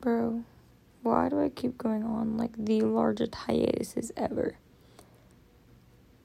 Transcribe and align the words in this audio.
Bro, 0.00 0.44
why 1.02 1.28
do 1.28 1.38
I 1.40 1.50
keep 1.50 1.76
going 1.76 2.04
on 2.04 2.38
like 2.38 2.52
the 2.56 2.80
largest 2.80 3.34
hiatuses 3.34 4.10
ever? 4.16 4.56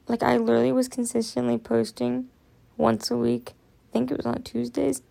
Like, 0.08 0.24
I 0.24 0.38
literally 0.38 0.71
was 0.71 0.88
consistently 0.88 1.57
posting 1.57 2.29
once 2.77 3.11
a 3.11 3.17
week. 3.17 3.53
I 3.89 3.93
think 3.93 4.11
it 4.11 4.17
was 4.17 4.25
on 4.25 4.43
Tuesdays. 4.43 5.01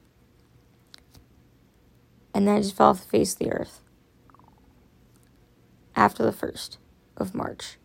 And 2.32 2.48
then 2.48 2.56
I 2.56 2.60
just 2.60 2.76
fell 2.76 2.88
off 2.88 3.00
the 3.00 3.08
face 3.08 3.34
of 3.34 3.40
the 3.40 3.52
earth 3.52 3.80
after 5.94 6.24
the 6.24 6.32
1st 6.32 6.78
of 7.16 7.34
March. 7.34 7.76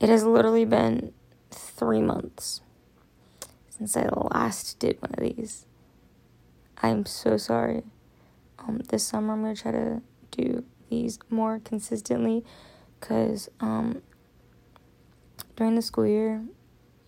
It 0.00 0.08
has 0.08 0.24
literally 0.24 0.64
been 0.64 1.12
three 1.50 2.02
months 2.02 2.60
since 3.70 3.96
I 3.96 4.08
last 4.08 4.78
did 4.78 5.00
one 5.00 5.12
of 5.14 5.20
these. 5.20 5.66
I 6.82 6.88
am 6.88 7.06
so 7.06 7.36
sorry. 7.36 7.84
Um, 8.66 8.78
this 8.88 9.04
summer 9.04 9.34
I'm 9.34 9.42
gonna 9.42 9.54
try 9.54 9.72
to 9.72 10.02
do 10.30 10.64
these 10.90 11.18
more 11.30 11.60
consistently, 11.60 12.44
cause 13.00 13.48
um, 13.60 14.02
during 15.56 15.74
the 15.74 15.82
school 15.82 16.06
year, 16.06 16.44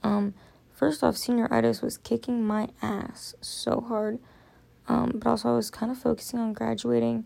um, 0.03 0.35
first 0.75 1.03
off, 1.03 1.15
senioritis 1.15 1.83
was 1.83 1.99
kicking 1.99 2.45
my 2.45 2.69
ass 2.83 3.35
so 3.41 3.81
hard, 3.81 4.19
um, 4.89 5.13
but 5.15 5.29
also 5.29 5.51
I 5.51 5.57
was 5.57 5.71
kind 5.71 5.93
of 5.93 5.99
focusing 5.99 6.39
on 6.41 6.53
graduating. 6.53 7.25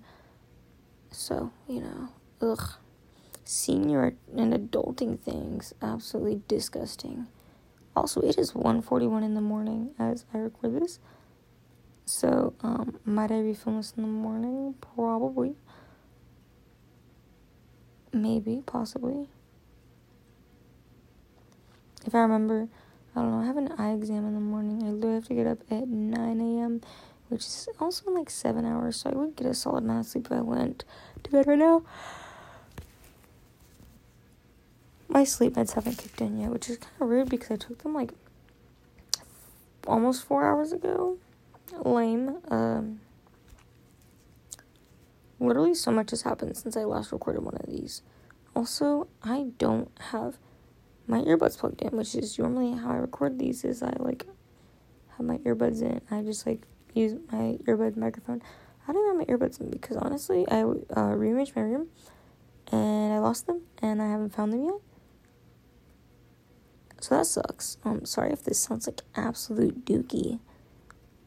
So 1.11 1.53
you 1.69 1.81
know, 1.83 2.09
ugh, 2.41 2.75
senior 3.45 4.15
and 4.37 4.53
adulting 4.53 5.19
things 5.21 5.75
absolutely 5.83 6.43
disgusting. 6.49 7.27
Also, 7.95 8.21
it 8.23 8.39
is 8.39 8.53
1:41 8.53 9.23
in 9.23 9.35
the 9.35 9.41
morning 9.41 9.91
as 9.99 10.25
I 10.33 10.39
record 10.39 10.81
this. 10.81 10.99
So, 12.05 12.55
um, 12.61 12.99
might 13.05 13.31
I 13.31 13.43
be 13.43 13.55
filming 13.55 13.81
this 13.81 13.95
in 13.97 14.03
the 14.03 14.09
morning? 14.09 14.75
Probably. 14.95 15.55
Maybe, 18.13 18.63
possibly. 18.67 19.29
If 22.05 22.15
I 22.15 22.19
remember, 22.19 22.69
I 23.15 23.21
don't 23.21 23.31
know, 23.31 23.39
I 23.39 23.47
have 23.47 23.57
an 23.57 23.73
eye 23.79 23.93
exam 23.93 24.27
in 24.27 24.35
the 24.35 24.41
morning. 24.41 24.83
I 24.83 24.91
literally 24.91 25.15
have 25.15 25.29
to 25.29 25.35
get 25.35 25.47
up 25.47 25.59
at 25.71 25.89
9 25.89 26.41
a.m., 26.41 26.81
which 27.29 27.43
is 27.43 27.69
also 27.81 28.11
like 28.11 28.29
seven 28.29 28.67
hours, 28.67 28.97
so 28.97 29.11
I 29.11 29.15
would 29.15 29.37
get 29.37 29.47
a 29.47 29.55
solid 29.55 29.85
amount 29.85 30.01
of 30.01 30.07
sleep 30.07 30.27
if 30.27 30.33
I 30.33 30.43
went 30.43 30.85
to 31.23 31.31
bed 31.31 31.47
right 31.47 31.59
now. 31.59 31.83
My 35.09 35.25
sleep 35.25 35.55
meds 35.55 35.73
haven't 35.73 35.99
kicked 35.99 36.21
in 36.21 36.39
yet, 36.39 36.51
which 36.51 36.69
is 36.69 36.79
kind 36.79 36.93
of 37.01 37.09
rude 37.09 37.29
because 37.29 37.51
I 37.51 37.57
took 37.57 37.83
them 37.83 37.95
like 37.95 38.13
almost 39.87 40.25
four 40.25 40.47
hours 40.47 40.73
ago 40.73 41.19
lame. 41.85 42.39
Um, 42.49 43.01
literally, 45.39 45.75
so 45.75 45.91
much 45.91 46.11
has 46.11 46.23
happened 46.23 46.57
since 46.57 46.77
I 46.77 46.85
last 46.85 47.13
recorded 47.13 47.43
one 47.43 47.57
of 47.57 47.67
these. 47.67 48.03
Also, 48.55 49.09
I 49.23 49.53
don't 49.59 49.91
have 50.11 50.39
my 51.07 51.21
earbuds 51.23 51.59
plugged 51.59 51.83
in, 51.83 51.97
which 51.97 52.15
is 52.15 52.39
normally 52.39 52.77
how 52.77 52.91
I 52.91 52.97
record 52.97 53.39
these. 53.39 53.65
Is 53.65 53.83
I 53.83 53.95
like 53.99 54.27
have 55.17 55.27
my 55.27 55.39
earbuds 55.39 55.83
in. 55.83 56.01
I 56.11 56.23
just 56.23 56.47
like 56.47 56.63
use 56.95 57.15
my 57.31 57.59
earbud 57.65 57.97
microphone. 57.97 58.43
I 58.87 58.93
don't 58.93 59.07
have 59.07 59.29
my 59.29 59.33
earbuds 59.33 59.61
in 59.61 59.71
because 59.71 59.97
honestly, 59.97 60.47
I 60.49 60.63
uh, 60.63 61.15
rearranged 61.15 61.55
my 61.55 61.63
room 61.63 61.89
and 62.71 63.13
I 63.13 63.19
lost 63.19 63.47
them 63.47 63.63
and 63.81 64.03
I 64.03 64.11
haven't 64.11 64.35
found 64.35 64.53
them 64.53 64.65
yet. 64.65 64.75
So 67.01 67.17
that 67.17 67.27
sucks. 67.27 67.79
Um, 67.85 68.05
sorry 68.05 68.33
if 68.33 68.45
this 68.45 68.59
sounds 68.59 68.87
like 68.87 69.03
absolute 69.17 69.85
dookie. 69.85 70.41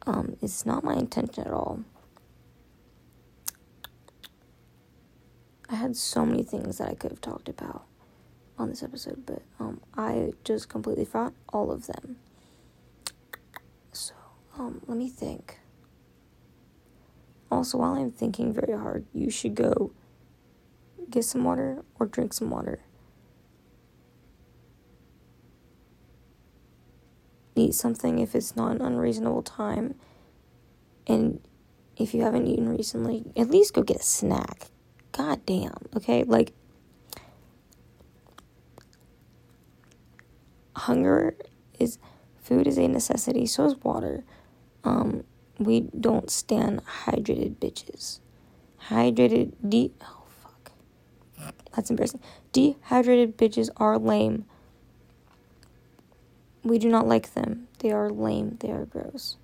Um, 0.08 0.38
it's 0.42 0.66
not 0.66 0.84
my 0.84 0.94
intention 0.94 1.46
at 1.46 1.54
all. 1.54 1.84
I 5.68 5.76
had 5.76 5.96
so 5.96 6.26
many 6.26 6.44
things 6.44 6.78
that 6.78 6.90
I 6.90 6.94
could 6.94 7.12
have 7.12 7.22
talked 7.22 7.50
about 7.50 7.86
on 8.58 8.70
this 8.70 8.84
episode, 8.84 9.26
but 9.26 9.42
um, 9.60 9.82
I 9.98 10.34
just 10.44 10.70
completely 10.70 11.06
forgot 11.06 11.34
all 11.52 11.72
of 11.72 11.88
them. 11.88 12.18
So, 13.92 14.14
um, 14.58 14.82
let 14.88 14.98
me 14.98 15.10
think. 15.10 15.60
Also, 17.52 17.80
while 17.80 17.94
I'm 17.96 18.12
thinking 18.12 18.54
very 18.54 18.78
hard, 18.78 19.06
you 19.14 19.30
should 19.30 19.56
go 19.56 19.92
get 21.10 21.26
some 21.26 21.44
water 21.44 21.84
or 22.00 22.06
drink 22.06 22.34
some 22.34 22.50
water. 22.50 22.80
Eat 27.56 27.74
something 27.74 28.20
if 28.20 28.36
it's 28.36 28.56
not 28.56 28.72
an 28.72 28.82
unreasonable 28.82 29.44
time. 29.44 29.96
And 31.08 31.40
if 31.98 32.14
you 32.14 32.24
haven't 32.24 32.48
eaten 32.48 32.70
recently, 32.70 33.26
at 33.36 33.50
least 33.50 33.74
go 33.74 33.82
get 33.84 33.98
a 33.98 34.04
snack. 34.04 34.68
God 35.12 35.46
damn, 35.46 35.78
okay? 35.96 36.24
Like, 36.24 36.52
hunger 40.76 41.36
is 41.80 41.98
food 42.42 42.68
is 42.68 42.78
a 42.78 42.88
necessity, 42.88 43.46
so 43.46 43.66
is 43.66 43.76
water. 43.78 44.24
Um, 44.84 45.24
we 45.58 45.82
don't 46.00 46.30
stand 46.30 46.82
hydrated 47.06 47.56
bitches. 47.56 48.20
Hydrated 48.90 49.54
de 49.68 49.92
oh 50.02 50.24
fuck. 50.44 50.72
That's 51.76 51.90
embarrassing. 51.90 52.22
Dehydrated 52.52 53.38
bitches 53.38 53.70
are 53.78 53.98
lame. 53.98 54.46
We 56.66 56.80
do 56.80 56.90
not 56.90 57.08
like 57.08 57.36
them. 57.36 57.68
They 57.80 57.92
are 57.92 58.10
lame. 58.10 58.58
They 58.60 58.72
are 58.72 58.86
gross. 58.86 59.38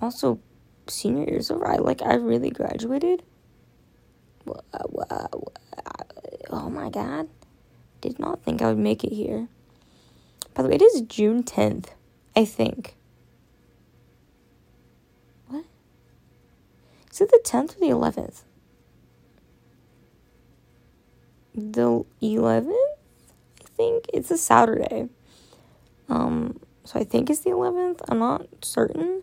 Also, 0.00 0.40
senior 0.88 1.30
year's 1.30 1.52
over. 1.52 1.68
I 1.68 1.76
like. 1.76 2.02
I 2.02 2.14
really 2.14 2.50
graduated. 2.50 3.22
Oh 6.50 6.68
my 6.68 6.90
god! 6.90 7.28
Did 8.00 8.18
not 8.18 8.42
think 8.42 8.60
I 8.62 8.66
would 8.66 8.78
make 8.78 9.04
it 9.04 9.12
here. 9.12 9.46
By 10.54 10.64
the 10.64 10.68
way, 10.70 10.74
it 10.74 10.82
is 10.82 11.02
June 11.02 11.44
tenth. 11.44 11.94
I 12.34 12.44
think. 12.44 12.96
What? 15.46 15.64
Is 17.12 17.20
it 17.20 17.30
the 17.30 17.40
tenth 17.44 17.76
or 17.76 17.80
the 17.80 17.90
eleventh? 17.90 18.42
The 21.60 22.04
11th, 22.22 22.72
I 22.72 23.68
think. 23.76 24.06
It's 24.12 24.30
a 24.30 24.38
Saturday. 24.38 25.08
Um, 26.08 26.60
so 26.84 26.98
I 26.98 27.04
think 27.04 27.30
it's 27.30 27.40
the 27.40 27.50
11th. 27.50 28.00
I'm 28.08 28.18
not 28.18 28.46
certain. 28.62 29.22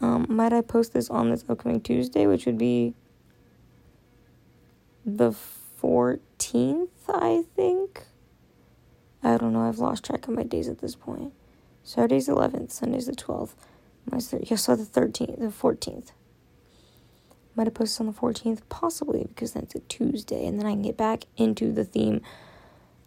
Um, 0.00 0.26
might 0.28 0.52
I 0.52 0.62
post 0.62 0.94
this 0.94 1.10
on 1.10 1.30
this 1.30 1.44
upcoming 1.48 1.80
Tuesday, 1.80 2.26
which 2.26 2.46
would 2.46 2.58
be 2.58 2.94
the 5.04 5.34
14th, 5.82 6.88
I 7.08 7.44
think. 7.54 8.04
I 9.22 9.36
don't 9.36 9.52
know. 9.52 9.68
I've 9.68 9.78
lost 9.78 10.04
track 10.04 10.26
of 10.28 10.34
my 10.34 10.42
days 10.42 10.68
at 10.68 10.78
this 10.78 10.94
point. 10.94 11.32
Saturday's 11.82 12.28
11th, 12.28 12.70
Sunday's 12.70 13.06
the 13.06 13.12
12th. 13.12 13.54
Mine's 14.10 14.30
30. 14.30 14.46
Yeah, 14.46 14.56
so 14.56 14.76
the 14.76 14.84
13th, 14.84 15.38
the 15.38 15.46
14th. 15.46 16.12
Might 17.60 17.66
have 17.66 17.74
posted 17.74 18.06
on 18.06 18.14
the 18.14 18.18
14th, 18.18 18.62
possibly 18.70 19.26
because 19.28 19.52
that's 19.52 19.74
a 19.74 19.80
Tuesday, 19.80 20.46
and 20.46 20.58
then 20.58 20.64
I 20.64 20.70
can 20.70 20.80
get 20.80 20.96
back 20.96 21.24
into 21.36 21.72
the 21.72 21.84
theme 21.84 22.22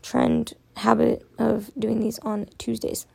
trend 0.04 0.54
habit 0.78 1.26
of 1.40 1.72
doing 1.76 2.00
these 2.00 2.20
on 2.20 2.46
Tuesdays. 2.60 3.08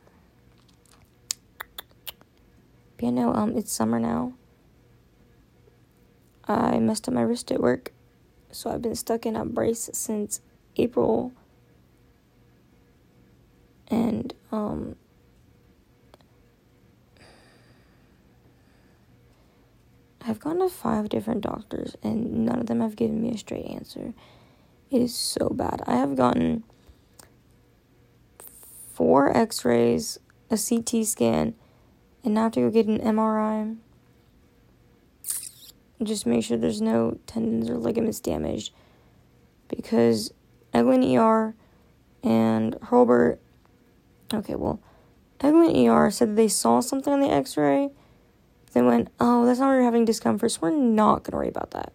But 2.97 3.05
yeah, 3.05 3.09
no, 3.11 3.33
um, 3.33 3.55
it's 3.55 3.71
summer 3.71 4.01
now. 4.01 4.33
I 6.45 6.77
messed 6.79 7.07
up 7.07 7.13
my 7.13 7.21
wrist 7.21 7.53
at 7.53 7.61
work, 7.61 7.93
so 8.51 8.69
I've 8.69 8.81
been 8.81 8.95
stuck 8.95 9.25
in 9.25 9.37
a 9.37 9.45
brace 9.45 9.89
since 9.93 10.41
April. 10.75 11.31
And, 13.87 14.33
um, 14.51 14.97
I've 20.25 20.39
gone 20.39 20.59
to 20.59 20.69
five 20.69 21.09
different 21.09 21.41
doctors 21.41 21.95
and 22.03 22.45
none 22.45 22.59
of 22.59 22.65
them 22.67 22.81
have 22.81 22.95
given 22.95 23.21
me 23.21 23.31
a 23.31 23.37
straight 23.37 23.65
answer. 23.65 24.13
It 24.91 25.01
is 25.01 25.15
so 25.15 25.49
bad. 25.49 25.81
I 25.87 25.95
have 25.95 26.15
gotten 26.15 26.63
four 28.93 29.35
x 29.35 29.63
rays, 29.63 30.19
a 30.49 30.57
CT 30.57 31.05
scan, 31.05 31.53
and 32.23 32.33
now 32.33 32.41
I 32.41 32.43
have 32.45 32.51
to 32.53 32.61
go 32.61 32.69
get 32.69 32.87
an 32.87 32.99
MRI. 32.99 33.77
Just 36.01 36.25
make 36.25 36.43
sure 36.43 36.57
there's 36.57 36.81
no 36.81 37.17
tendons 37.25 37.69
or 37.69 37.77
ligaments 37.77 38.19
damaged. 38.19 38.73
Because 39.67 40.33
Eglin 40.73 41.17
ER 41.17 41.53
and 42.23 42.75
Hurlburt. 42.83 43.39
Okay, 44.33 44.55
well, 44.55 44.79
Eglin 45.39 45.87
ER 45.87 46.09
said 46.09 46.35
they 46.35 46.47
saw 46.47 46.79
something 46.79 47.13
on 47.13 47.19
the 47.19 47.31
x 47.31 47.55
ray 47.57 47.91
they 48.73 48.81
went, 48.81 49.09
oh, 49.19 49.45
that's 49.45 49.59
not 49.59 49.67
where 49.67 49.77
you're 49.77 49.85
having 49.85 50.05
discomfort, 50.05 50.51
so 50.51 50.59
we're 50.61 50.71
not 50.71 51.23
going 51.23 51.31
to 51.31 51.37
worry 51.37 51.47
about 51.49 51.71
that. 51.71 51.93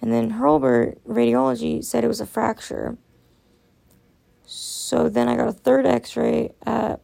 And 0.00 0.12
then 0.12 0.32
Hurlburt 0.32 0.98
Radiology 1.06 1.84
said 1.84 2.02
it 2.02 2.08
was 2.08 2.20
a 2.20 2.26
fracture. 2.26 2.98
So 4.44 5.08
then 5.08 5.28
I 5.28 5.36
got 5.36 5.48
a 5.48 5.52
third 5.52 5.86
x 5.86 6.16
ray 6.16 6.52
at 6.66 7.00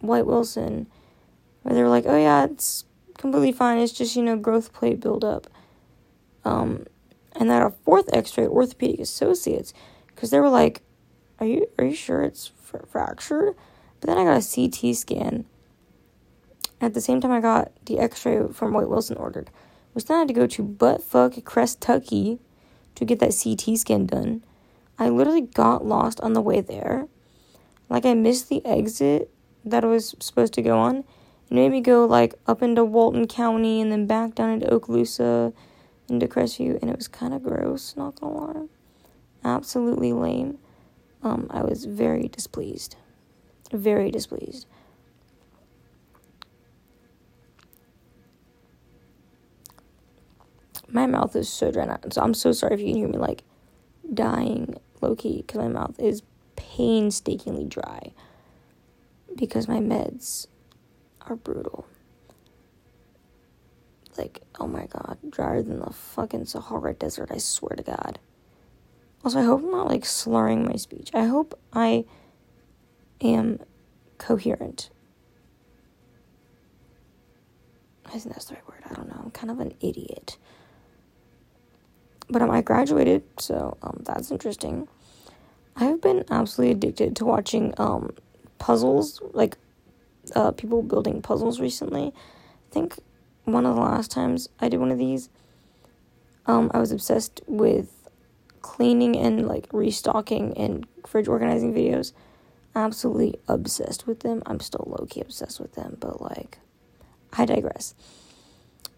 White 0.00 0.26
Wilson 0.26 0.86
where 1.62 1.74
they 1.74 1.82
were 1.82 1.88
like, 1.88 2.04
oh 2.06 2.16
yeah, 2.16 2.44
it's 2.44 2.84
completely 3.16 3.52
fine. 3.52 3.78
It's 3.78 3.92
just, 3.92 4.14
you 4.14 4.22
know, 4.22 4.36
growth 4.36 4.72
plate 4.74 5.00
buildup. 5.00 5.46
Um, 6.44 6.86
and 7.34 7.50
then 7.50 7.62
a 7.62 7.70
fourth 7.70 8.08
x 8.12 8.36
ray, 8.36 8.44
at 8.44 8.50
Orthopedic 8.50 9.00
Associates, 9.00 9.72
because 10.08 10.30
they 10.30 10.38
were 10.38 10.50
like, 10.50 10.82
are 11.40 11.46
you, 11.46 11.66
are 11.78 11.84
you 11.86 11.94
sure 11.94 12.22
it's 12.22 12.46
fr- 12.46 12.86
fractured? 12.86 13.54
But 14.00 14.08
then 14.08 14.18
I 14.18 14.24
got 14.24 14.42
a 14.42 14.70
CT 14.70 14.94
scan. 14.94 15.46
At 16.80 16.94
the 16.94 17.00
same 17.00 17.20
time, 17.20 17.32
I 17.32 17.40
got 17.40 17.72
the 17.86 17.98
x 17.98 18.24
ray 18.26 18.46
from 18.52 18.74
White 18.74 18.88
Wilson 18.88 19.16
ordered. 19.16 19.50
Then 19.94 20.16
I 20.16 20.18
had 20.20 20.28
to 20.28 20.34
go 20.34 20.46
to 20.46 20.62
buttfuck 20.62 21.42
Crestucky 21.42 22.38
to 22.94 23.04
get 23.04 23.18
that 23.20 23.34
CT 23.42 23.78
scan 23.78 24.06
done. 24.06 24.44
I 24.98 25.08
literally 25.08 25.42
got 25.42 25.86
lost 25.86 26.20
on 26.20 26.34
the 26.34 26.42
way 26.42 26.60
there. 26.60 27.08
Like 27.88 28.04
I 28.04 28.14
missed 28.14 28.48
the 28.48 28.64
exit 28.66 29.30
that 29.64 29.84
I 29.84 29.86
was 29.86 30.14
supposed 30.20 30.52
to 30.54 30.62
go 30.62 30.78
on. 30.78 30.98
It 30.98 31.54
made 31.54 31.70
me 31.70 31.80
go 31.80 32.04
like 32.04 32.34
up 32.46 32.62
into 32.62 32.84
Walton 32.84 33.26
County 33.26 33.80
and 33.80 33.90
then 33.90 34.06
back 34.06 34.34
down 34.34 34.50
into 34.50 34.66
Okaloosa 34.66 35.52
into 36.08 36.28
Crestview 36.28 36.80
and 36.80 36.90
it 36.90 36.96
was 36.96 37.08
kind 37.08 37.34
of 37.34 37.42
gross, 37.42 37.96
not 37.96 38.20
gonna 38.20 38.34
lie. 38.34 38.66
Absolutely 39.44 40.12
lame. 40.12 40.58
Um, 41.22 41.46
I 41.50 41.62
was 41.62 41.84
very 41.84 42.28
displeased. 42.28 42.96
Very 43.72 44.10
displeased. 44.10 44.66
My 50.88 51.06
mouth 51.06 51.34
is 51.34 51.48
so 51.48 51.70
dry 51.70 51.84
now, 51.84 51.98
so 52.10 52.22
I'm 52.22 52.34
so 52.34 52.52
sorry 52.52 52.74
if 52.74 52.80
you 52.80 52.86
can 52.86 52.96
hear 52.96 53.08
me 53.08 53.18
like 53.18 53.42
dying 54.12 54.76
low 55.00 55.14
key 55.14 55.38
because 55.38 55.60
my 55.60 55.68
mouth 55.68 55.98
is 55.98 56.22
painstakingly 56.54 57.64
dry 57.64 58.12
because 59.36 59.68
my 59.68 59.78
meds 59.78 60.46
are 61.22 61.36
brutal. 61.36 61.86
Like, 64.16 64.40
oh 64.58 64.66
my 64.66 64.86
god, 64.86 65.18
drier 65.28 65.62
than 65.62 65.80
the 65.80 65.92
fucking 65.92 66.46
Sahara 66.46 66.94
Desert, 66.94 67.30
I 67.30 67.38
swear 67.38 67.76
to 67.76 67.82
God. 67.82 68.18
Also, 69.24 69.40
I 69.40 69.42
hope 69.42 69.62
I'm 69.62 69.70
not 69.70 69.88
like 69.88 70.06
slurring 70.06 70.64
my 70.64 70.76
speech. 70.76 71.10
I 71.12 71.24
hope 71.24 71.58
I 71.72 72.04
am 73.20 73.58
coherent. 74.18 74.90
I 78.06 78.10
think 78.10 78.34
that's 78.34 78.46
the 78.46 78.54
right 78.54 78.68
word. 78.68 78.82
I 78.88 78.94
don't 78.94 79.08
know. 79.08 79.20
I'm 79.24 79.30
kind 79.32 79.50
of 79.50 79.58
an 79.60 79.74
idiot. 79.80 80.38
But 82.28 82.42
um, 82.42 82.50
I 82.50 82.60
graduated, 82.60 83.22
so 83.38 83.76
um, 83.82 84.02
that's 84.04 84.30
interesting. 84.30 84.88
I've 85.76 86.00
been 86.00 86.24
absolutely 86.30 86.72
addicted 86.72 87.16
to 87.16 87.24
watching 87.24 87.74
um, 87.78 88.14
puzzles, 88.58 89.20
like 89.32 89.58
uh, 90.34 90.50
people 90.52 90.82
building 90.82 91.22
puzzles 91.22 91.60
recently. 91.60 92.12
I 92.14 92.72
think 92.72 92.98
one 93.44 93.66
of 93.66 93.76
the 93.76 93.80
last 93.80 94.10
times 94.10 94.48
I 94.58 94.68
did 94.68 94.80
one 94.80 94.90
of 94.90 94.98
these, 94.98 95.28
um, 96.46 96.70
I 96.74 96.78
was 96.78 96.92
obsessed 96.92 97.42
with 97.46 98.08
cleaning 98.60 99.16
and 99.16 99.46
like 99.46 99.68
restocking 99.72 100.56
and 100.56 100.86
fridge 101.06 101.28
organizing 101.28 101.72
videos. 101.72 102.12
Absolutely 102.74 103.38
obsessed 103.48 104.06
with 104.06 104.20
them. 104.20 104.42
I'm 104.46 104.60
still 104.60 104.84
low 104.86 105.06
key 105.06 105.20
obsessed 105.20 105.60
with 105.60 105.74
them, 105.74 105.96
but 106.00 106.20
like, 106.20 106.58
I 107.32 107.44
digress. 107.44 107.94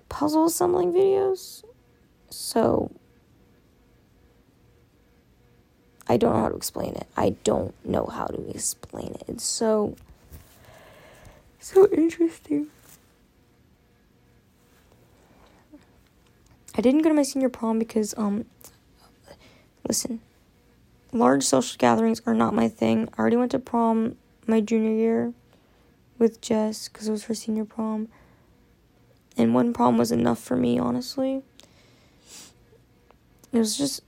Puzzle 0.09 0.47
assembling 0.47 0.93
videos. 0.93 1.63
So, 2.31 2.91
I 6.09 6.17
don't 6.17 6.33
know 6.35 6.41
how 6.41 6.49
to 6.49 6.57
explain 6.57 6.95
it. 6.95 7.07
I 7.17 7.37
don't 7.45 7.75
know 7.85 8.07
how 8.07 8.27
to 8.27 8.51
explain 8.51 9.09
it. 9.09 9.25
It's 9.29 9.45
so 9.45 9.97
so 11.61 11.87
interesting. 11.93 12.69
I 16.75 16.81
didn't 16.81 17.03
go 17.03 17.11
to 17.11 17.15
my 17.15 17.23
senior 17.23 17.51
prom 17.51 17.79
because 17.79 18.15
um 18.17 18.47
listen, 19.87 20.21
large 21.13 21.45
social 21.45 21.77
gatherings 21.77 22.23
are 22.25 22.35
not 22.35 22.55
my 22.55 22.69
thing. 22.69 23.09
I 23.17 23.21
already 23.21 23.37
went 23.37 23.51
to 23.51 23.59
prom 23.59 24.17
my 24.47 24.61
junior 24.61 24.93
year 24.93 25.35
with 26.19 26.41
Jess 26.41 26.89
cuz 26.89 27.09
it 27.09 27.13
was 27.13 27.25
her 27.25 27.35
senior 27.35 27.67
prom. 27.67 28.09
And 29.37 29.55
one 29.55 29.73
prom 29.73 29.99
was 29.99 30.11
enough 30.11 30.39
for 30.39 30.57
me, 30.57 30.79
honestly. 30.79 31.43
It 33.53 33.59
was 33.59 33.77
just 33.79 34.03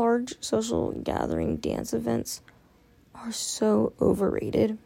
large 0.00 0.34
social 0.40 0.92
gathering 0.92 1.58
dance 1.58 1.92
events 1.92 2.40
are 3.14 3.32
so 3.32 3.92
overrated. 4.00 4.78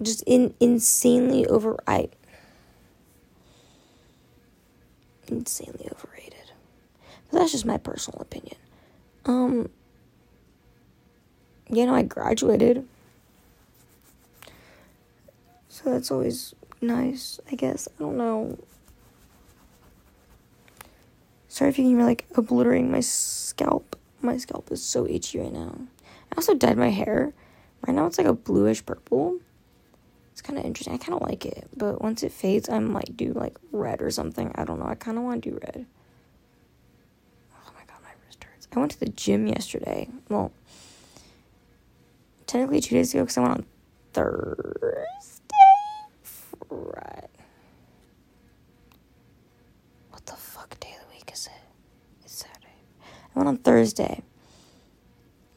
Just 0.00 0.22
in 0.24 0.54
insanely 0.60 1.44
over 1.46 1.76
I 1.84 2.10
insanely 5.26 5.88
overrated. 5.90 6.52
But 7.30 7.40
that's 7.40 7.52
just 7.52 7.66
my 7.66 7.76
personal 7.76 8.20
opinion. 8.20 8.56
Um 9.26 9.68
you 11.68 11.84
know, 11.84 11.94
I 11.94 12.02
graduated. 12.02 12.86
So 15.68 15.90
that's 15.90 16.10
always 16.12 16.54
nice, 16.80 17.40
I 17.50 17.56
guess. 17.56 17.88
I 17.88 18.02
don't 18.02 18.16
know. 18.16 18.58
Sorry 21.48 21.70
if 21.70 21.78
you 21.78 21.84
can 21.84 21.96
hear 21.96 22.04
like 22.04 22.26
obliterating 22.36 22.90
my 22.90 23.00
scalp. 23.00 23.96
My 24.20 24.36
scalp 24.36 24.70
is 24.70 24.82
so 24.82 25.06
itchy 25.06 25.40
right 25.40 25.52
now. 25.52 25.74
I 26.30 26.36
also 26.36 26.54
dyed 26.54 26.76
my 26.76 26.90
hair. 26.90 27.32
Right 27.86 27.94
now 27.94 28.06
it's 28.06 28.18
like 28.18 28.26
a 28.26 28.34
bluish 28.34 28.84
purple. 28.84 29.38
It's 30.32 30.42
kind 30.42 30.58
of 30.58 30.64
interesting. 30.64 30.94
I 30.94 30.98
kind 30.98 31.14
of 31.20 31.26
like 31.26 31.46
it, 31.46 31.68
but 31.76 32.00
once 32.00 32.22
it 32.22 32.32
fades, 32.32 32.68
I 32.68 32.78
might 32.78 33.16
do 33.16 33.32
like 33.32 33.56
red 33.72 34.02
or 34.02 34.10
something. 34.10 34.52
I 34.54 34.64
don't 34.64 34.78
know. 34.78 34.86
I 34.86 34.94
kind 34.94 35.18
of 35.18 35.24
want 35.24 35.42
to 35.42 35.50
do 35.50 35.56
red. 35.56 35.86
Oh 37.52 37.72
my 37.74 37.80
god, 37.86 38.02
my 38.04 38.10
wrist 38.24 38.44
hurts. 38.44 38.68
I 38.72 38.78
went 38.78 38.92
to 38.92 39.00
the 39.00 39.08
gym 39.08 39.48
yesterday. 39.48 40.08
Well, 40.28 40.52
technically 42.46 42.80
two 42.80 42.94
days 42.94 43.14
ago 43.14 43.24
because 43.24 43.38
I 43.38 43.40
went 43.40 43.52
on 43.54 43.66
Thursday. 44.12 45.44
Right. 46.70 47.30
Went 53.38 53.46
on 53.46 53.58
Thursday. 53.58 54.22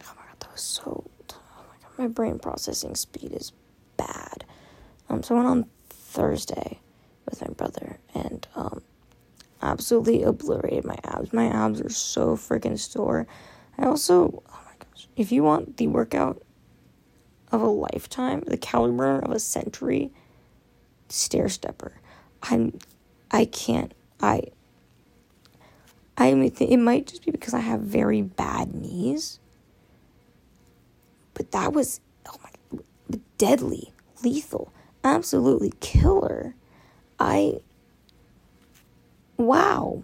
Oh 0.03 0.13
my 0.15 0.21
god, 0.27 0.35
that 0.39 0.51
was 0.51 0.61
so. 0.61 1.03
Oh 1.31 1.63
my 1.67 1.75
god, 1.81 1.97
my 1.97 2.07
brain 2.09 2.37
processing 2.37 2.93
speed 2.93 3.31
is 3.31 3.53
bad. 3.97 4.45
Um, 5.09 5.23
so 5.23 5.33
I 5.33 5.39
went 5.39 5.49
on 5.49 5.65
Thursday 5.89 6.79
with 7.25 7.41
my 7.41 7.51
brother 7.55 7.97
and 8.13 8.47
um, 8.55 8.83
absolutely 9.63 10.21
obliterated 10.21 10.85
my 10.85 10.99
abs. 11.05 11.33
My 11.33 11.47
abs 11.47 11.81
are 11.81 11.89
so 11.89 12.35
freaking 12.35 12.77
sore. 12.77 13.25
I 13.79 13.85
also, 13.87 14.43
oh 14.47 14.59
my 14.63 14.73
gosh, 14.77 15.07
if 15.15 15.31
you 15.31 15.41
want 15.41 15.77
the 15.77 15.87
workout 15.87 16.39
of 17.51 17.63
a 17.63 17.67
lifetime, 17.67 18.43
the 18.45 18.57
calorie 18.57 18.95
burner 18.95 19.21
of 19.21 19.31
a 19.31 19.39
century, 19.39 20.11
stair 21.09 21.49
stepper. 21.49 21.99
I'm, 22.43 22.77
I 23.31 23.45
can't. 23.45 23.91
I 24.21 24.43
I 26.21 26.33
mean, 26.35 26.53
it 26.59 26.77
might 26.77 27.07
just 27.07 27.25
be 27.25 27.31
because 27.31 27.53
I 27.53 27.59
have 27.59 27.81
very 27.81 28.21
bad 28.21 28.75
knees. 28.75 29.39
But 31.33 31.51
that 31.51 31.73
was, 31.73 31.99
oh 32.27 32.35
my, 32.43 33.19
deadly, 33.39 33.91
lethal, 34.23 34.71
absolutely 35.03 35.73
killer. 35.79 36.53
I, 37.19 37.61
wow. 39.37 40.03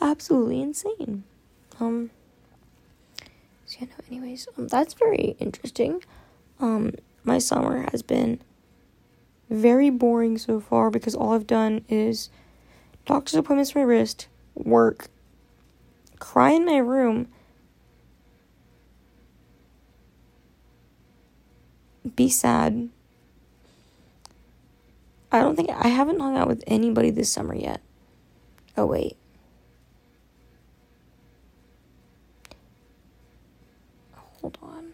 Absolutely 0.00 0.60
insane. 0.62 1.22
Um, 1.78 2.10
so 3.66 3.78
yeah, 3.80 3.86
no, 3.86 4.04
anyways, 4.10 4.48
um, 4.56 4.66
that's 4.66 4.94
very 4.94 5.36
interesting. 5.38 6.02
Um, 6.58 6.94
my 7.22 7.38
summer 7.38 7.86
has 7.92 8.02
been 8.02 8.40
very 9.50 9.90
boring 9.90 10.38
so 10.38 10.60
far 10.60 10.90
because 10.90 11.14
all 11.14 11.32
I've 11.34 11.46
done 11.46 11.84
is 11.88 12.30
doctor's 13.06 13.34
appointments 13.34 13.70
for 13.70 13.80
my 13.80 13.84
wrist, 13.84 14.28
work, 14.54 15.08
cry 16.18 16.50
in 16.50 16.64
my 16.64 16.78
room, 16.78 17.28
be 22.14 22.28
sad. 22.28 22.88
I 25.30 25.40
don't 25.40 25.56
think 25.56 25.70
I 25.70 25.88
haven't 25.88 26.20
hung 26.20 26.36
out 26.36 26.48
with 26.48 26.64
anybody 26.66 27.10
this 27.10 27.30
summer 27.30 27.54
yet. 27.54 27.82
Oh, 28.76 28.86
wait. 28.86 29.16
Hold 34.40 34.58
on. 34.62 34.92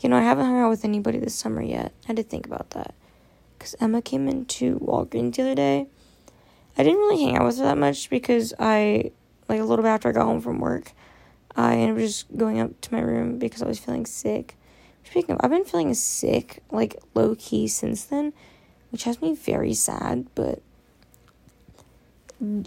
You 0.00 0.08
know, 0.08 0.16
I 0.16 0.22
haven't 0.22 0.46
hung 0.46 0.58
out 0.58 0.70
with 0.70 0.84
anybody 0.84 1.18
this 1.18 1.34
summer 1.34 1.62
yet. 1.62 1.92
I 2.04 2.06
had 2.08 2.16
to 2.16 2.22
think 2.22 2.46
about 2.46 2.70
that. 2.70 2.94
Because 3.58 3.76
Emma 3.80 4.00
came 4.00 4.28
into 4.28 4.78
Walgreens 4.80 5.36
the 5.36 5.42
other 5.42 5.54
day. 5.54 5.86
I 6.78 6.82
didn't 6.82 6.98
really 6.98 7.22
hang 7.22 7.36
out 7.36 7.44
with 7.44 7.58
her 7.58 7.64
that 7.64 7.76
much 7.76 8.08
because 8.08 8.54
I, 8.58 9.10
like 9.48 9.60
a 9.60 9.64
little 9.64 9.82
bit 9.82 9.90
after 9.90 10.08
I 10.08 10.12
got 10.12 10.24
home 10.24 10.40
from 10.40 10.60
work, 10.60 10.92
I 11.54 11.74
ended 11.76 11.96
up 11.96 11.98
just 11.98 12.34
going 12.36 12.60
up 12.60 12.80
to 12.80 12.94
my 12.94 13.00
room 13.00 13.38
because 13.38 13.62
I 13.62 13.66
was 13.66 13.78
feeling 13.78 14.06
sick. 14.06 14.56
Speaking 15.04 15.34
of, 15.34 15.40
I've 15.42 15.50
been 15.50 15.64
feeling 15.64 15.92
sick, 15.92 16.62
like 16.70 16.96
low 17.14 17.34
key 17.34 17.68
since 17.68 18.04
then, 18.04 18.32
which 18.90 19.04
has 19.04 19.20
me 19.20 19.34
very 19.34 19.74
sad, 19.74 20.28
but 20.34 20.62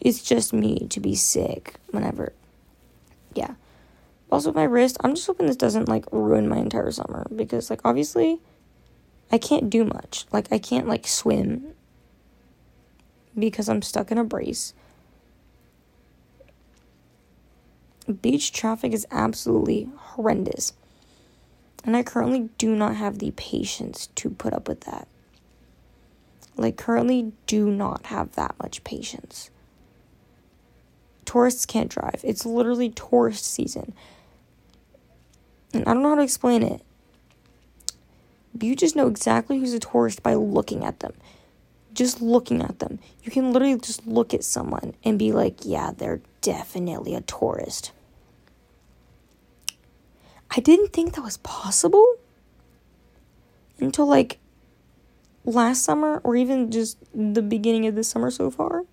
it's 0.02 0.22
just 0.22 0.54
me 0.54 0.88
to 0.90 1.00
be 1.00 1.16
sick 1.16 1.76
whenever. 1.90 2.34
Yeah. 3.34 3.56
Also, 4.34 4.52
my 4.52 4.64
wrist, 4.64 4.98
I'm 5.02 5.14
just 5.14 5.28
hoping 5.28 5.46
this 5.46 5.56
doesn't 5.56 5.88
like 5.88 6.06
ruin 6.12 6.50
my 6.50 6.58
entire 6.58 6.90
summer 6.90 7.28
because, 7.36 7.70
like, 7.70 7.82
obviously, 7.86 8.40
I 9.32 9.38
can't 9.38 9.70
do 9.70 9.86
much. 9.86 10.26
Like, 10.32 10.52
I 10.52 10.58
can't 10.58 10.88
like 10.88 11.06
swim 11.06 11.76
because 13.38 13.70
I'm 13.70 13.84
stuck 13.84 14.12
in 14.12 14.18
a 14.18 14.24
brace. 14.24 14.74
Beach 18.24 18.52
traffic 18.52 18.92
is 18.92 19.06
absolutely 19.12 19.88
horrendous. 19.96 20.74
And 21.84 21.96
I 21.96 22.02
currently 22.02 22.50
do 22.58 22.76
not 22.76 22.96
have 22.96 23.20
the 23.20 23.30
patience 23.38 24.08
to 24.16 24.32
put 24.32 24.52
up 24.52 24.68
with 24.68 24.82
that. 24.82 25.08
Like, 26.58 26.76
currently, 26.76 27.34
do 27.46 27.70
not 27.70 28.08
have 28.08 28.34
that 28.34 28.56
much 28.60 28.84
patience. 28.84 29.52
Tourists 31.24 31.68
can't 31.68 31.92
drive. 31.92 32.22
It's 32.24 32.48
literally 32.48 32.90
tourist 32.90 33.46
season. 33.46 33.94
And 35.74 35.84
I 35.88 35.94
don't 35.94 36.04
know 36.04 36.10
how 36.10 36.16
to 36.16 36.22
explain 36.22 36.64
it. 36.64 36.82
You 38.60 38.76
just 38.76 38.96
know 38.96 39.08
exactly 39.08 39.60
who's 39.60 39.74
a 39.74 39.80
tourist 39.80 40.22
by 40.22 40.36
looking 40.36 40.86
at 40.86 41.00
them. 41.00 41.14
Just 41.94 42.22
looking 42.22 42.62
at 42.62 42.80
them. 42.80 43.00
You 43.24 43.32
can 43.32 43.52
literally 43.52 43.80
just 43.80 44.06
look 44.06 44.34
at 44.34 44.44
someone 44.44 44.94
and 45.04 45.18
be 45.18 45.32
like, 45.32 45.60
yeah, 45.64 45.92
they're 45.96 46.22
definitely 46.42 47.16
a 47.16 47.22
tourist. 47.22 47.92
I 50.56 50.60
didn't 50.60 50.94
think 50.94 51.16
that 51.16 51.24
was 51.24 51.38
possible 51.38 52.16
until 53.80 54.08
like 54.08 54.38
last 55.46 55.84
summer 55.84 56.22
or 56.24 56.36
even 56.36 56.70
just 56.70 56.98
the 57.14 57.42
beginning 57.42 57.88
of 57.88 57.96
this 57.96 58.08
summer 58.08 58.30
so 58.30 58.52
far. 58.52 58.84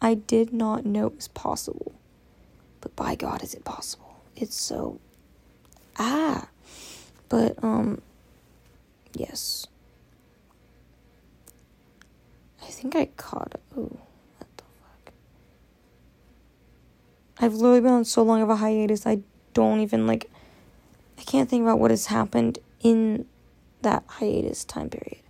I 0.00 0.14
did 0.14 0.52
not 0.52 0.84
know 0.84 1.06
it 1.06 1.16
was 1.16 1.28
possible. 1.28 1.92
But 2.80 2.94
by 2.96 3.14
God, 3.14 3.42
is 3.42 3.54
it 3.54 3.64
possible? 3.64 4.22
It's 4.36 4.60
so. 4.60 5.00
Ah! 5.98 6.48
But, 7.28 7.62
um, 7.62 8.00
yes. 9.14 9.66
I 12.62 12.66
think 12.66 12.94
I 12.96 13.06
caught. 13.16 13.60
Oh, 13.76 13.82
what 14.38 14.48
the 14.56 14.64
fuck? 14.80 15.12
I've 17.38 17.54
literally 17.54 17.80
been 17.80 17.92
on 17.92 18.04
so 18.04 18.22
long 18.22 18.42
of 18.42 18.50
a 18.50 18.56
hiatus, 18.56 19.06
I 19.06 19.20
don't 19.54 19.80
even, 19.80 20.06
like. 20.06 20.30
I 21.18 21.22
can't 21.22 21.48
think 21.48 21.62
about 21.62 21.78
what 21.78 21.90
has 21.90 22.06
happened 22.06 22.58
in 22.82 23.26
that 23.82 24.04
hiatus 24.06 24.64
time 24.64 24.90
period. 24.90 25.22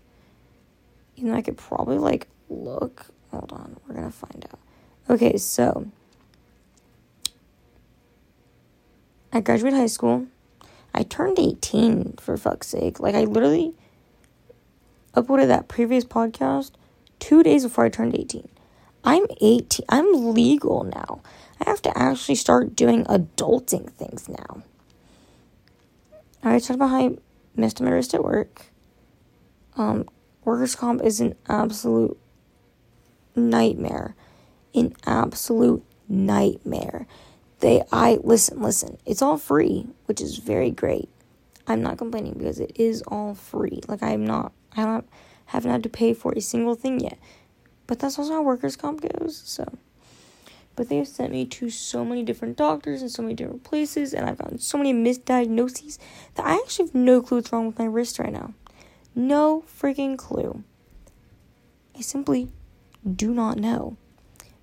You 1.16 1.24
know, 1.24 1.34
I 1.34 1.42
could 1.42 1.56
probably, 1.56 1.98
like, 1.98 2.28
look. 2.48 3.06
Hold 3.30 3.52
on, 3.52 3.76
we're 3.86 3.94
gonna 3.94 4.10
find 4.10 4.46
out. 4.50 4.58
Okay, 5.08 5.36
so 5.36 5.86
I 9.32 9.40
graduated 9.40 9.78
high 9.78 9.86
school. 9.86 10.26
I 10.94 11.02
turned 11.02 11.38
18 11.38 12.14
for 12.18 12.36
fuck's 12.36 12.68
sake. 12.68 13.00
Like 13.00 13.14
I 13.14 13.24
literally 13.24 13.74
uploaded 15.14 15.48
that 15.48 15.68
previous 15.68 16.04
podcast 16.04 16.72
2 17.20 17.42
days 17.42 17.64
before 17.64 17.84
I 17.84 17.88
turned 17.88 18.16
18. 18.16 18.48
I'm 19.04 19.26
18. 19.40 19.86
I'm 19.88 20.34
legal 20.34 20.84
now. 20.84 21.20
I 21.60 21.68
have 21.68 21.82
to 21.82 21.98
actually 21.98 22.34
start 22.36 22.76
doing 22.76 23.04
adulting 23.04 23.90
things 23.92 24.28
now. 24.28 24.62
I 26.42 26.48
already 26.48 26.64
talked 26.64 26.76
about 26.76 26.90
how 26.90 27.06
I 27.06 27.16
missed 27.54 27.80
my 27.80 27.90
wrist 27.90 28.14
at 28.14 28.24
work. 28.24 28.66
Um, 29.76 30.08
workers' 30.44 30.74
comp 30.74 31.02
is 31.02 31.20
an 31.20 31.34
absolute 31.48 32.18
nightmare 33.34 34.14
an 34.74 34.94
absolute 35.06 35.82
nightmare. 36.08 37.06
They 37.62 37.82
I 37.92 38.18
listen, 38.24 38.60
listen. 38.60 38.98
It's 39.06 39.22
all 39.22 39.38
free, 39.38 39.86
which 40.06 40.20
is 40.20 40.38
very 40.38 40.72
great. 40.72 41.08
I'm 41.68 41.80
not 41.80 41.96
complaining 41.96 42.34
because 42.34 42.58
it 42.58 42.72
is 42.74 43.02
all 43.06 43.34
free. 43.34 43.80
Like 43.86 44.02
I'm 44.02 44.26
not 44.26 44.52
I 44.76 44.84
don't 44.84 45.08
haven't 45.46 45.70
had 45.70 45.82
to 45.84 45.88
pay 45.88 46.12
for 46.12 46.32
a 46.32 46.40
single 46.40 46.74
thing 46.74 46.98
yet. 46.98 47.18
But 47.86 48.00
that's 48.00 48.18
also 48.18 48.32
how 48.32 48.42
workers 48.42 48.74
comp 48.74 49.00
goes. 49.00 49.40
So 49.44 49.78
but 50.74 50.88
they 50.88 50.96
have 50.96 51.06
sent 51.06 51.30
me 51.30 51.44
to 51.44 51.70
so 51.70 52.04
many 52.04 52.24
different 52.24 52.56
doctors 52.56 53.00
and 53.00 53.10
so 53.10 53.22
many 53.22 53.34
different 53.34 53.62
places, 53.62 54.12
and 54.12 54.28
I've 54.28 54.38
gotten 54.38 54.58
so 54.58 54.78
many 54.78 54.92
misdiagnoses 54.92 55.98
that 56.34 56.46
I 56.46 56.54
actually 56.54 56.86
have 56.86 56.94
no 56.96 57.22
clue 57.22 57.38
what's 57.38 57.52
wrong 57.52 57.66
with 57.66 57.78
my 57.78 57.84
wrist 57.84 58.18
right 58.18 58.32
now. 58.32 58.54
No 59.14 59.62
freaking 59.68 60.16
clue. 60.16 60.64
I 61.96 62.00
simply 62.00 62.48
do 63.08 63.32
not 63.32 63.58
know 63.58 63.98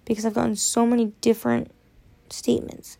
because 0.03 0.25
I've 0.25 0.33
gotten 0.33 0.57
so 0.57 0.85
many 0.85 1.13
different 1.21 1.71
statements. 2.33 2.97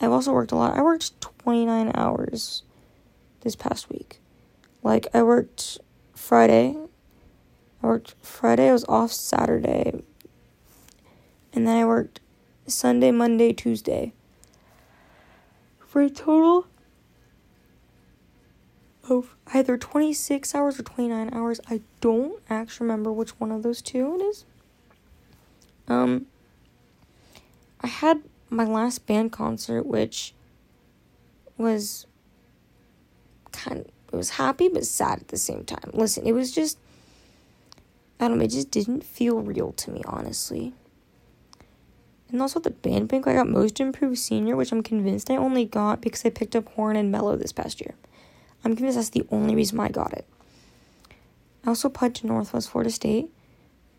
I've 0.00 0.12
also 0.12 0.32
worked 0.32 0.52
a 0.52 0.56
lot. 0.56 0.76
I 0.76 0.82
worked 0.82 1.20
29 1.20 1.92
hours 1.94 2.62
this 3.40 3.56
past 3.56 3.90
week. 3.90 4.20
Like, 4.82 5.06
I 5.12 5.22
worked 5.22 5.78
Friday. 6.14 6.76
I 7.82 7.86
worked 7.86 8.14
Friday. 8.22 8.68
I 8.68 8.72
was 8.72 8.84
off 8.84 9.12
Saturday. 9.12 10.02
And 11.52 11.66
then 11.66 11.76
I 11.76 11.84
worked 11.84 12.20
Sunday, 12.66 13.10
Monday, 13.10 13.52
Tuesday. 13.52 14.12
For 15.80 16.02
a 16.02 16.10
total 16.10 16.66
of 19.10 19.36
either 19.52 19.76
26 19.76 20.54
hours 20.54 20.78
or 20.78 20.82
29 20.82 21.30
hours. 21.32 21.60
I 21.68 21.80
don't 22.00 22.40
actually 22.48 22.84
remember 22.84 23.12
which 23.12 23.30
one 23.40 23.50
of 23.50 23.62
those 23.62 23.82
two 23.82 24.16
it 24.16 24.22
is. 24.22 24.44
Um, 25.88 26.26
I 27.80 27.86
had 27.86 28.22
my 28.50 28.64
last 28.64 29.06
band 29.06 29.32
concert, 29.32 29.84
which 29.86 30.34
was 31.56 32.06
kind 33.52 33.80
of, 33.80 33.86
it 34.12 34.16
was 34.16 34.30
happy 34.30 34.68
but 34.68 34.86
sad 34.86 35.20
at 35.20 35.28
the 35.28 35.36
same 35.36 35.64
time. 35.64 35.90
Listen, 35.92 36.26
it 36.26 36.32
was 36.32 36.52
just, 36.52 36.78
I 38.18 38.28
don't 38.28 38.38
know, 38.38 38.44
it 38.44 38.50
just 38.50 38.70
didn't 38.70 39.04
feel 39.04 39.40
real 39.40 39.72
to 39.72 39.90
me, 39.90 40.02
honestly. 40.06 40.72
And 42.30 42.42
also 42.42 42.60
the 42.60 42.70
band 42.70 43.08
pick, 43.08 43.26
I 43.26 43.34
got 43.34 43.48
most 43.48 43.80
improved 43.80 44.18
senior, 44.18 44.54
which 44.54 44.72
I'm 44.72 44.82
convinced 44.82 45.30
I 45.30 45.36
only 45.36 45.64
got 45.64 46.00
because 46.00 46.24
I 46.24 46.30
picked 46.30 46.54
up 46.54 46.68
horn 46.72 46.96
and 46.96 47.10
mellow 47.10 47.36
this 47.36 47.52
past 47.52 47.80
year. 47.80 47.94
I'm 48.64 48.76
convinced 48.76 48.96
that's 48.96 49.10
the 49.10 49.26
only 49.30 49.54
reason 49.54 49.80
I 49.80 49.88
got 49.88 50.12
it. 50.12 50.26
I 51.64 51.68
also 51.68 51.88
applied 51.88 52.14
to 52.16 52.26
Northwest 52.26 52.70
Florida 52.70 52.90
State. 52.90 53.30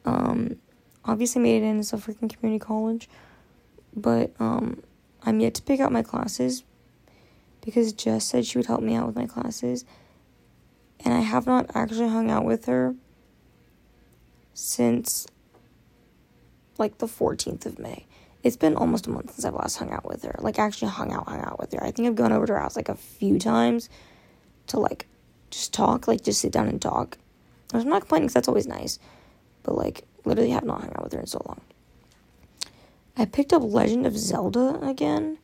Um, 0.06 0.58
obviously 1.06 1.42
made 1.42 1.64
it 1.64 1.66
in 1.66 1.80
as 1.80 1.94
a 1.94 1.98
freaking 1.98 2.34
community 2.34 2.60
college, 2.60 3.10
but 3.96 4.32
um, 4.40 4.82
I'm 5.24 5.40
yet 5.40 5.54
to 5.56 5.62
pick 5.62 5.80
out 5.80 5.92
my 5.92 6.04
classes 6.04 6.64
because 7.64 7.94
Jess 7.94 8.26
said 8.26 8.46
she 8.46 8.58
would 8.58 8.68
help 8.68 8.82
me 8.82 8.96
out 8.96 9.08
with 9.08 9.16
my 9.16 9.26
classes, 9.26 9.86
and 11.04 11.14
I 11.14 11.20
have 11.20 11.46
not 11.46 11.70
actually 11.76 12.10
hung 12.10 12.30
out 12.30 12.46
with 12.46 12.66
her 12.66 12.96
since 14.54 15.28
like 16.78 16.98
the 16.98 17.08
14th 17.08 17.66
of 17.66 17.80
May. 17.80 18.06
It's 18.42 18.56
been 18.56 18.76
almost 18.76 19.08
a 19.08 19.10
month 19.10 19.34
since 19.34 19.44
I've 19.44 19.54
last 19.54 19.78
hung 19.78 19.92
out 19.92 20.06
with 20.06 20.24
her. 20.24 20.36
Like 20.40 20.58
actually 20.58 20.92
hung 20.92 21.12
out, 21.12 21.28
hung 21.28 21.42
out 21.42 21.60
with 21.60 21.74
her. 21.74 21.84
I 21.84 21.92
think 21.92 22.08
I've 22.08 22.16
gone 22.16 22.32
over 22.32 22.46
to 22.46 22.54
her 22.54 22.60
house 22.60 22.76
like 22.76 22.90
a 22.90 22.96
few 22.96 23.38
times 23.38 23.90
to 24.68 24.80
like 24.80 25.08
just 25.50 25.74
talk, 25.74 26.08
like 26.08 26.24
just 26.24 26.42
sit 26.42 26.52
down 26.52 26.68
and 26.68 26.82
talk. 26.82 27.18
I'm 27.74 27.88
not 27.88 28.02
complaining 28.02 28.28
because 28.28 28.36
that's 28.36 28.48
always 28.48 28.68
nice, 28.68 28.98
but 29.64 29.76
like 29.76 30.06
literally 30.26 30.52
have 30.52 30.64
not 30.64 30.82
hung 30.82 30.92
out 30.92 31.04
with 31.04 31.14
her 31.14 31.20
in 31.20 31.28
so 31.28 31.42
long. 31.46 31.62
I 33.20 33.26
picked 33.26 33.52
up 33.52 33.62
Legend 33.62 34.06
of 34.08 34.18
Zelda 34.18 34.80
again. 34.82 35.40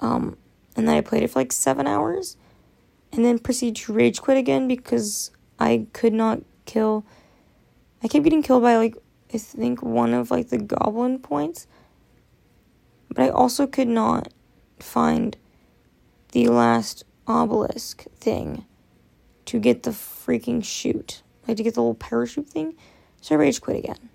Um, 0.00 0.36
and 0.76 0.88
then 0.88 0.96
I 0.96 1.00
played 1.00 1.22
it 1.22 1.30
for 1.30 1.38
like 1.38 1.52
seven 1.52 1.86
hours, 1.86 2.36
and 3.12 3.24
then 3.24 3.38
proceeded 3.38 3.76
to 3.84 3.92
rage 3.92 4.20
quit 4.20 4.36
again 4.36 4.66
because 4.66 5.30
I 5.60 5.86
could 5.92 6.12
not 6.12 6.40
kill. 6.66 7.04
I 8.02 8.08
kept 8.08 8.24
getting 8.24 8.42
killed 8.42 8.64
by 8.64 8.76
like 8.76 8.96
I 9.32 9.38
think 9.38 9.82
one 9.82 10.12
of 10.12 10.32
like 10.32 10.48
the 10.48 10.58
goblin 10.58 11.20
points, 11.20 11.68
but 13.08 13.20
I 13.20 13.28
also 13.28 13.68
could 13.68 13.86
not 13.86 14.32
find 14.80 15.36
the 16.32 16.48
last 16.48 17.04
obelisk 17.28 18.06
thing 18.16 18.64
to 19.44 19.60
get 19.60 19.84
the 19.84 19.90
freaking 19.90 20.64
shoot 20.64 21.22
like 21.46 21.56
to 21.56 21.62
get 21.62 21.74
the 21.74 21.80
little 21.80 21.94
parachute 21.94 22.48
thing. 22.48 22.74
So 23.20 23.36
I 23.36 23.38
rage 23.38 23.60
quit 23.60 23.76
again. 23.76 24.08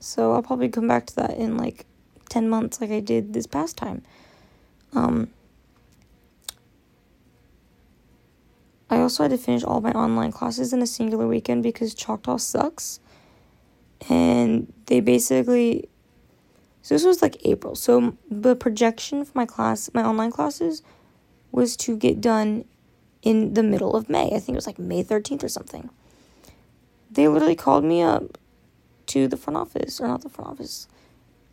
So 0.00 0.32
I'll 0.32 0.42
probably 0.42 0.70
come 0.70 0.88
back 0.88 1.06
to 1.06 1.16
that 1.16 1.36
in 1.36 1.56
like 1.56 1.86
10 2.30 2.48
months 2.48 2.80
like 2.80 2.90
I 2.90 3.00
did 3.00 3.32
this 3.32 3.46
past 3.46 3.76
time. 3.76 4.02
Um 4.92 5.28
I 8.88 8.98
also 8.98 9.22
had 9.22 9.30
to 9.30 9.38
finish 9.38 9.62
all 9.62 9.80
my 9.80 9.92
online 9.92 10.32
classes 10.32 10.72
in 10.72 10.82
a 10.82 10.86
singular 10.86 11.28
weekend 11.28 11.62
because 11.62 11.94
Choctaw 11.94 12.38
sucks. 12.38 12.98
And 14.08 14.72
they 14.86 15.00
basically 15.00 15.88
so 16.82 16.94
this 16.94 17.04
was 17.04 17.20
like 17.20 17.36
April. 17.44 17.74
So 17.74 18.16
the 18.30 18.56
projection 18.56 19.24
for 19.24 19.32
my 19.34 19.46
class, 19.46 19.90
my 19.92 20.02
online 20.02 20.30
classes 20.30 20.82
was 21.52 21.76
to 21.76 21.96
get 21.96 22.20
done 22.20 22.64
in 23.22 23.54
the 23.54 23.62
middle 23.62 23.94
of 23.94 24.08
May. 24.08 24.26
I 24.26 24.38
think 24.38 24.50
it 24.50 24.54
was 24.54 24.66
like 24.66 24.78
May 24.78 25.04
13th 25.04 25.44
or 25.44 25.48
something. 25.48 25.90
They 27.10 27.28
literally 27.28 27.56
called 27.56 27.84
me 27.84 28.02
up 28.02 28.38
to 29.10 29.28
the 29.28 29.36
front 29.36 29.56
office, 29.56 30.00
or 30.00 30.08
not 30.08 30.22
the 30.22 30.28
front 30.28 30.50
office, 30.50 30.88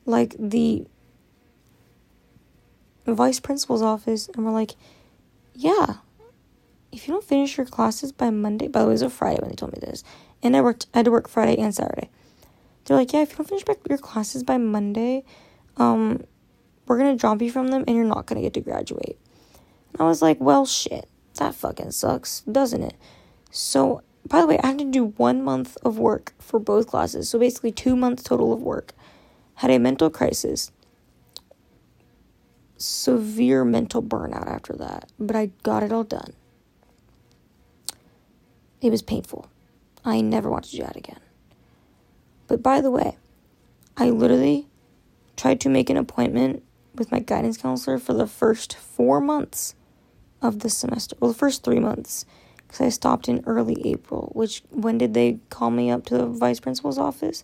like 0.05 0.35
the 0.39 0.85
vice 3.05 3.39
principal's 3.39 3.81
office, 3.81 4.29
and 4.29 4.45
we're 4.45 4.51
like, 4.51 4.75
yeah, 5.53 5.95
if 6.91 7.07
you 7.07 7.13
don't 7.13 7.23
finish 7.23 7.57
your 7.57 7.65
classes 7.65 8.11
by 8.11 8.29
Monday, 8.29 8.67
by 8.67 8.81
the 8.81 8.85
way, 8.85 8.91
it 8.91 8.93
was 8.93 9.01
a 9.01 9.09
Friday 9.09 9.39
when 9.41 9.49
they 9.49 9.55
told 9.55 9.73
me 9.73 9.79
this, 9.81 10.03
and 10.43 10.55
I 10.55 10.61
worked, 10.61 10.87
I 10.93 10.99
had 10.99 11.05
to 11.05 11.11
work 11.11 11.27
Friday 11.27 11.57
and 11.57 11.73
Saturday. 11.73 12.09
They're 12.85 12.97
like, 12.97 13.11
yeah, 13.11 13.21
if 13.21 13.31
you 13.31 13.37
don't 13.37 13.49
finish 13.49 13.63
your 13.89 13.97
classes 13.97 14.43
by 14.43 14.57
Monday, 14.57 15.23
um, 15.77 16.23
we're 16.85 16.97
gonna 16.97 17.15
drop 17.17 17.41
you 17.41 17.51
from 17.51 17.67
them, 17.67 17.83
and 17.87 17.95
you're 17.95 18.05
not 18.05 18.27
gonna 18.27 18.41
get 18.41 18.53
to 18.53 18.61
graduate. 18.61 19.17
And 19.93 20.01
I 20.01 20.05
was 20.05 20.21
like, 20.21 20.39
well, 20.39 20.65
shit, 20.65 21.07
that 21.35 21.55
fucking 21.55 21.91
sucks, 21.91 22.41
doesn't 22.41 22.83
it? 22.83 22.95
So 23.51 24.03
by 24.27 24.41
the 24.41 24.47
way, 24.47 24.59
I 24.63 24.67
had 24.67 24.79
to 24.79 24.85
do 24.85 25.05
one 25.17 25.43
month 25.43 25.77
of 25.83 25.97
work 25.97 26.33
for 26.39 26.59
both 26.59 26.87
classes, 26.87 27.29
so 27.29 27.39
basically 27.39 27.71
two 27.71 27.95
months 27.95 28.23
total 28.23 28.53
of 28.53 28.61
work. 28.61 28.93
Had 29.55 29.71
a 29.71 29.79
mental 29.79 30.09
crisis, 30.09 30.71
severe 32.77 33.65
mental 33.65 34.03
burnout 34.03 34.47
after 34.47 34.73
that, 34.73 35.11
but 35.19 35.35
I 35.35 35.51
got 35.63 35.83
it 35.83 35.91
all 35.91 36.03
done. 36.03 36.33
It 38.81 38.91
was 38.91 39.01
painful. 39.01 39.49
I 40.05 40.21
never 40.21 40.49
want 40.49 40.65
to 40.65 40.71
do 40.71 40.83
that 40.83 40.95
again. 40.95 41.19
But 42.47 42.61
by 42.61 42.81
the 42.81 42.91
way, 42.91 43.17
I 43.97 44.09
literally 44.09 44.67
tried 45.35 45.59
to 45.61 45.69
make 45.69 45.89
an 45.89 45.97
appointment 45.97 46.63
with 46.95 47.11
my 47.11 47.19
guidance 47.19 47.57
counselor 47.57 47.97
for 47.97 48.13
the 48.13 48.27
first 48.27 48.75
four 48.75 49.19
months 49.19 49.75
of 50.41 50.59
the 50.59 50.69
semester. 50.69 51.15
Well, 51.19 51.31
the 51.31 51.37
first 51.37 51.63
three 51.63 51.79
months 51.79 52.25
because 52.67 52.81
I 52.81 52.89
stopped 52.89 53.29
in 53.29 53.43
early 53.45 53.81
April. 53.85 54.31
Which 54.35 54.63
when 54.69 54.97
did 54.97 55.13
they 55.13 55.39
call 55.49 55.71
me 55.71 55.89
up 55.89 56.05
to 56.07 56.17
the 56.17 56.25
vice 56.25 56.59
principal's 56.59 56.97
office? 56.97 57.43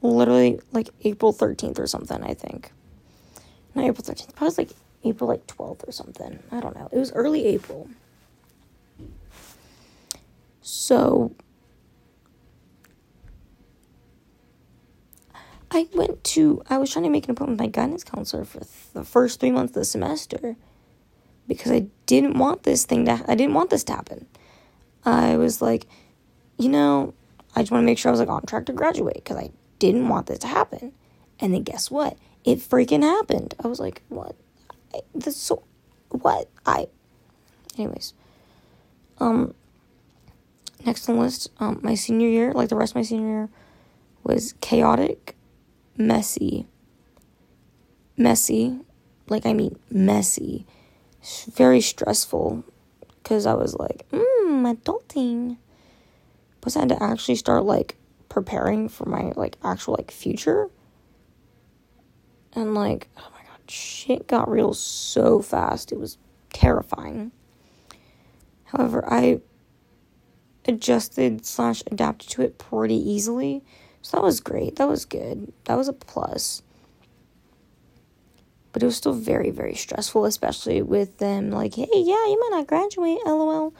Literally 0.00 0.60
like 0.72 0.88
April 1.04 1.32
thirteenth 1.32 1.78
or 1.78 1.86
something. 1.86 2.22
I 2.22 2.34
think. 2.34 2.72
Not 3.74 3.84
April 3.84 4.04
thirteenth. 4.04 4.34
Probably 4.34 4.64
like 4.64 4.76
April 5.04 5.28
like 5.28 5.46
twelfth 5.46 5.84
or 5.86 5.92
something. 5.92 6.38
I 6.50 6.60
don't 6.60 6.74
know. 6.76 6.88
It 6.92 6.98
was 6.98 7.12
early 7.12 7.44
April. 7.46 7.88
So 10.60 11.34
I 15.74 15.88
went 15.94 16.22
to, 16.24 16.62
I 16.68 16.76
was 16.76 16.92
trying 16.92 17.04
to 17.04 17.10
make 17.10 17.24
an 17.24 17.30
appointment 17.30 17.58
with 17.58 17.66
my 17.66 17.70
guidance 17.70 18.04
counselor 18.04 18.44
for 18.44 18.60
the 18.92 19.04
first 19.04 19.40
three 19.40 19.50
months 19.50 19.70
of 19.70 19.74
the 19.74 19.84
semester 19.86 20.56
because 21.46 21.72
I 21.72 21.86
didn't 22.06 22.38
want 22.38 22.62
this 22.62 22.84
thing 22.84 23.04
to 23.06 23.24
I 23.26 23.34
didn't 23.34 23.54
want 23.54 23.70
this 23.70 23.84
to 23.84 23.92
happen. 23.92 24.26
I 25.04 25.36
was 25.36 25.60
like, 25.60 25.86
you 26.58 26.68
know, 26.68 27.14
I 27.54 27.60
just 27.62 27.72
want 27.72 27.82
to 27.82 27.86
make 27.86 27.98
sure 27.98 28.10
I 28.10 28.12
was 28.12 28.20
like 28.20 28.28
on 28.28 28.46
track 28.46 28.66
to 28.66 28.72
graduate 28.72 29.16
because 29.16 29.36
I 29.36 29.50
didn't 29.78 30.08
want 30.08 30.26
this 30.26 30.38
to 30.40 30.46
happen. 30.46 30.92
And 31.40 31.52
then 31.52 31.62
guess 31.64 31.90
what? 31.90 32.16
It 32.44 32.58
freaking 32.58 33.02
happened. 33.02 33.54
I 33.62 33.68
was 33.68 33.80
like, 33.80 34.02
what? 34.08 34.36
I, 34.94 35.00
this 35.14 35.36
so 35.36 35.64
what? 36.10 36.48
I 36.64 36.88
anyways. 37.78 38.14
Um 39.18 39.54
next 40.84 41.08
on 41.08 41.16
the 41.16 41.22
list, 41.22 41.50
um 41.58 41.80
my 41.82 41.94
senior 41.94 42.28
year, 42.28 42.52
like 42.52 42.68
the 42.68 42.76
rest 42.76 42.92
of 42.92 42.96
my 42.96 43.02
senior 43.02 43.28
year 43.28 43.48
was 44.22 44.54
chaotic, 44.60 45.36
messy. 45.96 46.66
Messy, 48.16 48.78
like 49.28 49.46
I 49.46 49.52
mean 49.54 49.78
messy 49.90 50.66
very 51.22 51.80
stressful 51.80 52.64
because 53.22 53.46
I 53.46 53.54
was 53.54 53.74
like, 53.74 54.06
mmm, 54.10 54.76
adulting. 54.76 55.58
Plus, 56.60 56.76
I 56.76 56.80
had 56.80 56.88
to 56.90 57.02
actually 57.02 57.36
start 57.36 57.64
like 57.64 57.96
preparing 58.28 58.88
for 58.88 59.04
my 59.04 59.32
like 59.36 59.56
actual 59.62 59.94
like 59.94 60.10
future. 60.10 60.68
And 62.54 62.74
like, 62.74 63.08
oh 63.16 63.28
my 63.32 63.40
god, 63.46 63.70
shit 63.70 64.26
got 64.26 64.50
real 64.50 64.74
so 64.74 65.40
fast. 65.40 65.92
It 65.92 65.98
was 65.98 66.18
terrifying. 66.52 67.32
However, 68.64 69.04
I 69.06 69.40
adjusted 70.66 71.44
slash 71.44 71.82
adapted 71.86 72.30
to 72.30 72.42
it 72.42 72.58
pretty 72.58 72.96
easily. 72.96 73.62
So 74.00 74.16
that 74.16 74.24
was 74.24 74.40
great. 74.40 74.76
That 74.76 74.88
was 74.88 75.04
good. 75.04 75.52
That 75.64 75.76
was 75.76 75.88
a 75.88 75.92
plus 75.92 76.62
but 78.72 78.82
it 78.82 78.86
was 78.86 78.96
still 78.96 79.12
very 79.12 79.50
very 79.50 79.74
stressful 79.74 80.24
especially 80.24 80.82
with 80.82 81.18
them 81.18 81.50
like 81.50 81.74
hey 81.74 81.86
yeah 81.92 82.26
you 82.26 82.38
might 82.40 82.56
not 82.56 82.66
graduate 82.66 83.18
lol. 83.26 83.74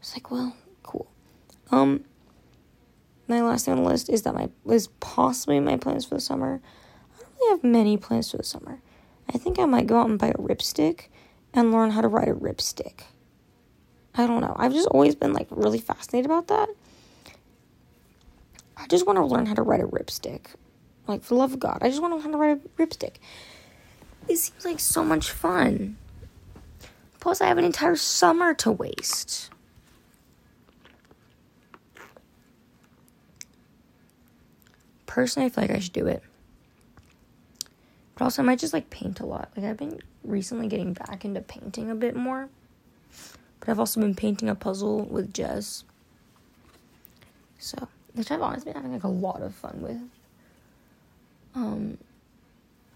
It's 0.00 0.14
like 0.14 0.30
well 0.30 0.56
cool. 0.82 1.10
Um 1.70 2.04
my 3.28 3.40
last 3.40 3.64
thing 3.64 3.72
on 3.72 3.82
the 3.82 3.88
list 3.88 4.08
is 4.08 4.22
that 4.22 4.34
my 4.34 4.50
is 4.66 4.88
possibly 5.00 5.60
my 5.60 5.76
plans 5.76 6.04
for 6.04 6.16
the 6.16 6.20
summer. 6.20 6.60
I 7.14 7.22
don't 7.22 7.32
really 7.40 7.50
have 7.50 7.64
many 7.64 7.96
plans 7.96 8.30
for 8.30 8.36
the 8.36 8.44
summer. 8.44 8.80
I 9.32 9.38
think 9.38 9.58
i 9.58 9.64
might 9.64 9.86
go 9.86 10.00
out 10.00 10.10
and 10.10 10.18
buy 10.18 10.28
a 10.28 10.34
ripstick 10.34 11.08
and 11.54 11.72
learn 11.72 11.90
how 11.90 12.00
to 12.00 12.08
ride 12.08 12.28
a 12.28 12.34
ripstick. 12.34 13.02
I 14.14 14.26
don't 14.26 14.40
know. 14.40 14.54
I've 14.58 14.72
just 14.72 14.88
always 14.88 15.14
been 15.14 15.32
like 15.32 15.46
really 15.50 15.78
fascinated 15.78 16.30
about 16.30 16.48
that. 16.48 16.68
I 18.76 18.86
just 18.88 19.06
want 19.06 19.18
to 19.18 19.24
learn 19.24 19.46
how 19.46 19.54
to 19.54 19.62
ride 19.62 19.80
a 19.80 19.84
ripstick. 19.84 20.48
Like 21.06 21.22
for 21.22 21.34
the 21.34 21.40
love 21.40 21.52
of 21.52 21.58
god 21.58 21.78
i 21.82 21.88
just 21.88 22.00
want 22.00 22.12
to 22.12 22.16
learn 22.16 22.24
how 22.24 22.30
to 22.30 22.36
ride 22.36 22.56
a 22.58 22.82
ripstick 22.82 23.16
it 24.28 24.36
seems 24.36 24.64
like 24.64 24.80
so 24.80 25.04
much 25.04 25.30
fun. 25.30 25.96
Plus, 27.20 27.40
I 27.40 27.46
have 27.46 27.58
an 27.58 27.64
entire 27.64 27.96
summer 27.96 28.54
to 28.54 28.72
waste. 28.72 29.50
Personally, 35.06 35.46
I 35.46 35.50
feel 35.50 35.64
like 35.64 35.70
I 35.70 35.78
should 35.78 35.92
do 35.92 36.06
it. 36.06 36.22
But 38.14 38.24
also, 38.24 38.42
I 38.42 38.44
might 38.44 38.58
just 38.58 38.72
like 38.72 38.90
paint 38.90 39.20
a 39.20 39.26
lot. 39.26 39.50
Like, 39.56 39.66
I've 39.66 39.76
been 39.76 40.00
recently 40.24 40.68
getting 40.68 40.94
back 40.94 41.24
into 41.24 41.40
painting 41.40 41.90
a 41.90 41.94
bit 41.94 42.16
more. 42.16 42.48
But 43.60 43.68
I've 43.68 43.78
also 43.78 44.00
been 44.00 44.14
painting 44.14 44.48
a 44.48 44.54
puzzle 44.54 45.04
with 45.04 45.32
Jess. 45.32 45.84
So, 47.58 47.86
which 48.14 48.30
I've 48.30 48.42
honestly 48.42 48.72
been 48.72 48.82
having 48.82 48.92
like 48.92 49.04
a 49.04 49.08
lot 49.08 49.42
of 49.42 49.54
fun 49.54 49.80
with. 49.80 50.00
Um, 51.54 51.98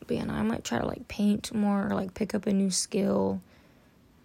but 0.06 0.16
yeah, 0.16 0.26
I 0.28 0.42
might 0.42 0.64
try 0.64 0.78
to 0.78 0.86
like 0.86 1.08
paint 1.08 1.52
more 1.54 1.88
or 1.88 1.94
like 1.94 2.14
pick 2.14 2.34
up 2.34 2.46
a 2.46 2.52
new 2.52 2.70
skill. 2.70 3.40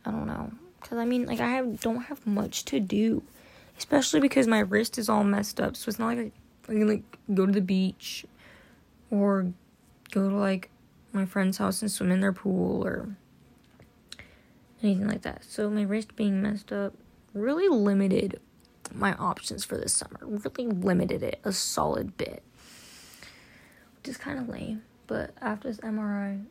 I 0.05 0.11
don't 0.11 0.27
know. 0.27 0.51
Cause 0.81 0.97
I 0.97 1.05
mean, 1.05 1.25
like 1.25 1.39
I 1.39 1.49
have 1.49 1.79
don't 1.79 2.03
have 2.03 2.25
much 2.25 2.65
to 2.65 2.79
do, 2.79 3.23
especially 3.77 4.19
because 4.19 4.47
my 4.47 4.59
wrist 4.59 4.97
is 4.97 5.09
all 5.09 5.23
messed 5.23 5.61
up. 5.61 5.75
So 5.75 5.89
it's 5.89 5.99
not 5.99 6.07
like 6.07 6.19
I, 6.19 6.31
I 6.69 6.73
can 6.73 6.87
like 6.87 7.17
go 7.33 7.45
to 7.45 7.51
the 7.51 7.61
beach, 7.61 8.25
or 9.11 9.53
go 10.11 10.29
to 10.29 10.35
like 10.35 10.69
my 11.13 11.25
friend's 11.25 11.57
house 11.57 11.81
and 11.81 11.91
swim 11.91 12.11
in 12.11 12.21
their 12.21 12.33
pool 12.33 12.85
or 12.85 13.15
anything 14.81 15.07
like 15.07 15.21
that. 15.21 15.43
So 15.43 15.69
my 15.69 15.83
wrist 15.83 16.15
being 16.15 16.41
messed 16.41 16.71
up 16.71 16.93
really 17.33 17.67
limited 17.67 18.39
my 18.93 19.13
options 19.13 19.63
for 19.63 19.77
this 19.77 19.93
summer. 19.93 20.19
Really 20.21 20.71
limited 20.71 21.23
it 21.23 21.39
a 21.43 21.51
solid 21.51 22.17
bit, 22.17 22.43
which 23.97 24.09
is 24.09 24.17
kind 24.17 24.39
of 24.39 24.49
lame. 24.49 24.83
But 25.11 25.31
after 25.41 25.67
this 25.67 25.81
MRI, 25.81 26.41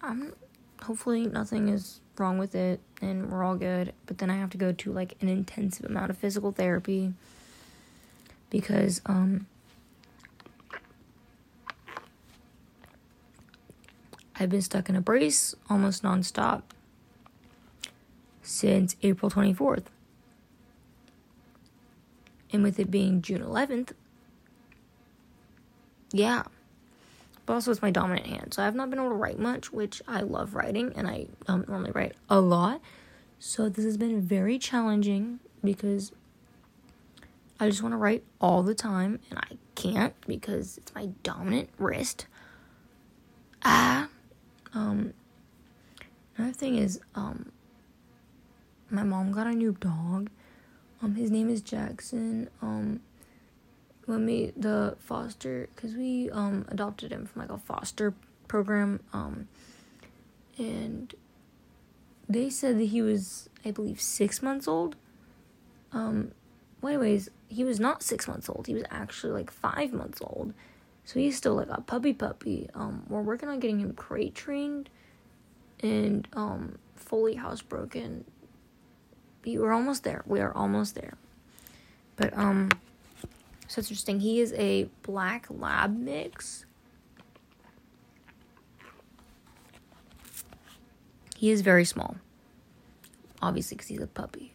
I'm 0.00 0.32
hopefully 0.80 1.26
nothing 1.26 1.68
is 1.68 1.98
wrong 2.16 2.38
with 2.38 2.54
it 2.54 2.78
and 3.02 3.32
we're 3.32 3.42
all 3.42 3.56
good. 3.56 3.94
But 4.06 4.18
then 4.18 4.30
I 4.30 4.36
have 4.36 4.50
to 4.50 4.56
go 4.56 4.70
to 4.70 4.92
like 4.92 5.20
an 5.20 5.28
intensive 5.28 5.86
amount 5.86 6.10
of 6.10 6.16
physical 6.16 6.52
therapy 6.52 7.14
because 8.48 9.02
um 9.06 9.48
I've 14.38 14.50
been 14.50 14.62
stuck 14.62 14.88
in 14.88 14.94
a 14.94 15.00
brace 15.00 15.56
almost 15.68 16.04
nonstop 16.04 16.62
since 18.40 18.94
April 19.02 19.32
24th. 19.32 19.86
And 22.52 22.62
with 22.62 22.78
it 22.78 22.88
being 22.88 23.20
June 23.20 23.42
11th, 23.42 23.94
yeah, 26.12 26.44
but 27.46 27.54
also 27.54 27.70
it's 27.70 27.82
my 27.82 27.90
dominant 27.90 28.26
hand. 28.26 28.54
So 28.54 28.62
I've 28.62 28.74
not 28.74 28.90
been 28.90 28.98
able 28.98 29.10
to 29.10 29.14
write 29.14 29.38
much, 29.38 29.72
which 29.72 30.02
I 30.06 30.20
love 30.20 30.54
writing 30.54 30.92
and 30.96 31.06
I 31.08 31.28
don't 31.46 31.68
normally 31.68 31.92
write 31.92 32.14
a 32.28 32.40
lot. 32.40 32.80
So 33.38 33.68
this 33.68 33.84
has 33.84 33.96
been 33.96 34.20
very 34.20 34.58
challenging 34.58 35.40
because 35.64 36.12
I 37.60 37.68
just 37.68 37.82
want 37.82 37.92
to 37.92 37.98
write 37.98 38.24
all 38.40 38.62
the 38.62 38.74
time 38.74 39.20
and 39.30 39.38
I 39.38 39.56
can't 39.74 40.14
because 40.26 40.78
it's 40.78 40.94
my 40.94 41.06
dominant 41.22 41.70
wrist. 41.78 42.26
Ah. 43.64 44.08
Um 44.74 45.14
another 46.36 46.52
thing 46.52 46.76
is 46.76 47.00
um 47.14 47.52
my 48.90 49.02
mom 49.02 49.32
got 49.32 49.46
a 49.46 49.52
new 49.52 49.72
dog 49.72 50.30
Um, 51.02 51.14
his 51.14 51.30
name 51.30 51.50
is 51.50 51.60
Jackson. 51.60 52.48
Um, 52.62 53.00
when 54.06 54.24
we 54.24 54.52
the 54.56 54.96
foster, 55.00 55.68
cause 55.76 55.94
we 55.94 56.30
um 56.30 56.64
adopted 56.68 57.12
him 57.12 57.26
from 57.26 57.42
like 57.42 57.50
a 57.50 57.58
foster 57.58 58.14
program. 58.48 59.00
Um, 59.12 59.48
and 60.56 61.14
they 62.28 62.48
said 62.48 62.78
that 62.78 62.86
he 62.86 63.02
was, 63.02 63.48
I 63.64 63.70
believe, 63.72 64.00
six 64.00 64.42
months 64.42 64.66
old. 64.66 64.96
Um, 65.92 66.32
well, 66.80 66.94
anyways, 66.94 67.30
he 67.48 67.64
was 67.64 67.78
not 67.78 68.02
six 68.02 68.26
months 68.26 68.48
old. 68.48 68.66
He 68.66 68.74
was 68.74 68.84
actually 68.90 69.32
like 69.32 69.50
five 69.50 69.92
months 69.92 70.20
old. 70.20 70.54
So 71.04 71.20
he's 71.20 71.36
still 71.36 71.54
like 71.54 71.68
a 71.70 71.80
puppy 71.80 72.12
puppy. 72.12 72.68
Um, 72.74 73.04
we're 73.08 73.22
working 73.22 73.48
on 73.48 73.60
getting 73.60 73.80
him 73.80 73.92
crate 73.92 74.34
trained 74.34 74.88
and 75.80 76.26
um 76.32 76.78
fully 76.94 77.36
housebroken. 77.36 78.24
We're 79.44 79.72
almost 79.72 80.02
there. 80.02 80.22
We 80.26 80.40
are 80.40 80.52
almost 80.52 80.94
there. 80.94 81.14
But 82.16 82.36
um 82.36 82.70
so 83.68 83.80
it's 83.80 83.90
interesting. 83.90 84.20
He 84.20 84.40
is 84.40 84.52
a 84.54 84.88
black 85.02 85.46
lab 85.50 85.96
mix. 85.96 86.64
He 91.36 91.50
is 91.50 91.60
very 91.60 91.84
small. 91.84 92.16
Obviously 93.42 93.76
cuz 93.76 93.88
he's 93.88 94.00
a 94.00 94.06
puppy. 94.06 94.54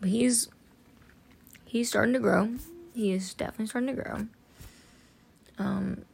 But 0.00 0.10
he's 0.10 0.48
he's 1.64 1.88
starting 1.88 2.14
to 2.14 2.20
grow. 2.20 2.48
He 2.94 3.12
is 3.12 3.34
definitely 3.34 3.66
starting 3.66 3.94
to 3.94 4.02
grow. 4.02 4.26
Um, 5.58 6.04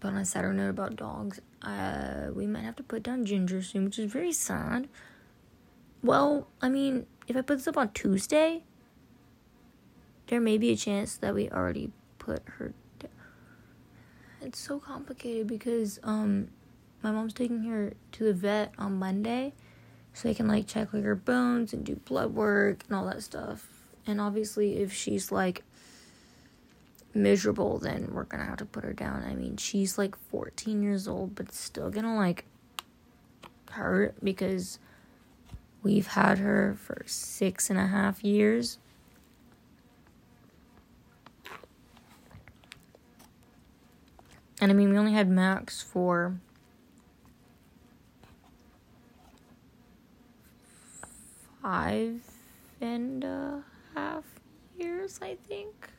but 0.00 0.08
on 0.08 0.16
a 0.16 0.24
sadder 0.24 0.52
note 0.52 0.70
about 0.70 0.96
dogs, 0.96 1.40
uh, 1.62 2.28
we 2.32 2.46
might 2.46 2.62
have 2.62 2.76
to 2.76 2.82
put 2.82 3.02
down 3.02 3.24
Ginger 3.24 3.62
soon, 3.62 3.86
which 3.86 3.98
is 3.98 4.10
very 4.10 4.32
sad. 4.32 4.88
Well, 6.02 6.48
I 6.62 6.68
mean, 6.68 7.06
if 7.26 7.36
I 7.36 7.40
put 7.40 7.58
this 7.58 7.66
up 7.66 7.76
on 7.76 7.92
Tuesday, 7.92 8.62
there 10.28 10.40
may 10.40 10.58
be 10.58 10.70
a 10.70 10.76
chance 10.76 11.16
that 11.16 11.34
we 11.34 11.50
already 11.50 11.90
put 12.18 12.42
her 12.58 12.72
down. 12.98 13.10
It's 14.40 14.60
so 14.60 14.78
complicated 14.78 15.46
because 15.46 15.98
um, 16.02 16.48
my 17.02 17.10
mom's 17.10 17.34
taking 17.34 17.64
her 17.64 17.94
to 18.12 18.24
the 18.24 18.32
vet 18.32 18.72
on 18.78 18.98
Monday, 18.98 19.52
so 20.12 20.28
they 20.28 20.34
can 20.34 20.46
like 20.48 20.66
check 20.66 20.92
like 20.92 21.04
her 21.04 21.14
bones 21.14 21.72
and 21.72 21.84
do 21.84 21.96
blood 21.96 22.34
work 22.34 22.84
and 22.86 22.96
all 22.96 23.06
that 23.06 23.22
stuff. 23.22 23.68
And 24.06 24.20
obviously, 24.20 24.78
if 24.78 24.92
she's 24.92 25.32
like 25.32 25.64
miserable, 27.14 27.78
then 27.78 28.08
we're 28.12 28.24
gonna 28.24 28.44
have 28.44 28.58
to 28.58 28.64
put 28.64 28.84
her 28.84 28.92
down. 28.92 29.24
I 29.24 29.34
mean, 29.34 29.56
she's 29.56 29.98
like 29.98 30.16
14 30.30 30.82
years 30.82 31.08
old, 31.08 31.34
but 31.34 31.52
still 31.52 31.90
gonna 31.90 32.16
like 32.16 32.44
hurt 33.70 34.14
because 34.22 34.78
we've 35.82 36.06
had 36.08 36.38
her 36.38 36.76
for 36.78 37.02
six 37.06 37.70
and 37.70 37.78
a 37.78 37.86
half 37.86 38.22
years. 38.22 38.78
And 44.60 44.72
I 44.72 44.74
mean, 44.74 44.90
we 44.90 44.98
only 44.98 45.12
had 45.12 45.28
Max 45.28 45.80
for 45.82 46.40
five 51.62 52.20
and 52.80 53.22
a 53.24 53.62
half 53.94 54.24
years, 54.76 55.20
I 55.22 55.36
think. 55.46 55.90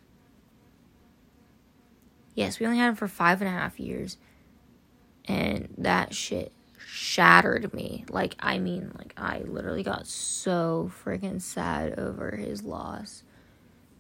Yes, 2.36 2.60
we 2.60 2.66
only 2.66 2.80
had 2.80 2.90
him 2.90 2.96
for 2.96 3.08
five 3.08 3.42
and 3.42 3.48
a 3.48 3.52
half 3.52 3.80
years. 3.80 4.18
And 5.26 5.74
that 5.78 6.14
shit 6.14 6.52
shattered 6.78 7.74
me. 7.74 8.06
Like, 8.10 8.36
I 8.40 8.58
mean, 8.58 8.92
like, 8.98 9.14
I 9.18 9.40
literally 9.40 9.84
got 9.84 10.08
so 10.08 10.92
freaking 11.04 11.42
sad 11.42 12.00
over 12.00 12.36
his 12.36 12.64
loss. 12.64 13.24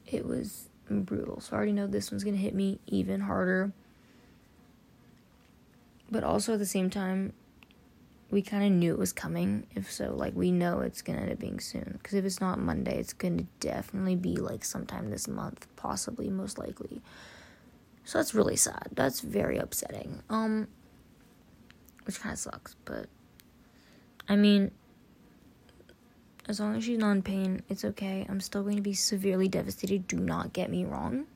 It 0.08 0.26
was 0.26 0.69
brutal. 0.89 1.39
So 1.39 1.54
I 1.54 1.58
already 1.58 1.74
know 1.74 1.88
this 1.88 2.12
one's 2.12 2.24
gonna 2.24 2.38
hit 2.38 2.56
me 2.56 2.80
even 2.88 3.22
harder. 3.22 3.74
But 6.12 6.24
also 6.24 6.54
at 6.54 6.60
the 6.60 6.65
same 6.65 6.89
time, 6.89 7.34
we 8.32 8.41
kind 8.41 8.63
of 8.63 8.72
knew 8.72 8.93
it 8.93 9.00
was 9.00 9.13
coming. 9.13 9.65
If 9.76 9.91
so, 9.91 10.13
like, 10.15 10.36
we 10.36 10.52
know 10.52 10.82
it's 10.82 11.02
gonna 11.02 11.19
end 11.19 11.32
up 11.32 11.39
being 11.39 11.60
soon. 11.60 12.00
Because 12.02 12.15
if 12.15 12.26
it's 12.26 12.41
not 12.41 12.60
Monday, 12.60 12.98
it's 12.98 13.13
gonna 13.13 13.45
definitely 13.60 14.15
be 14.15 14.38
like 14.38 14.63
sometime 14.63 15.10
this 15.10 15.28
month, 15.28 15.67
possibly, 15.76 16.30
most 16.30 16.58
likely. 16.58 17.02
So 18.06 18.17
that's 18.17 18.34
really 18.34 18.56
sad. 18.56 18.89
That's 18.93 19.22
very 19.22 19.58
upsetting. 19.58 20.24
Um 20.30 20.67
which 22.06 22.19
kind 22.19 22.34
of 22.34 22.39
sucks, 22.39 22.76
but 22.86 23.08
I 24.28 24.36
mean 24.36 24.72
as 26.48 26.60
long 26.60 26.76
as 26.76 26.84
she's 26.84 26.98
not 26.98 27.12
in 27.12 27.22
pain, 27.22 27.62
it's 27.69 27.86
okay. 27.86 28.26
I'm 28.28 28.41
still 28.41 28.63
going 28.63 28.78
to 28.78 28.82
be 28.82 28.95
severely 28.95 29.48
devastated. 29.48 30.08
Do 30.08 30.17
not 30.17 30.52
get 30.52 30.72
me 30.72 30.84
wrong. 30.84 31.28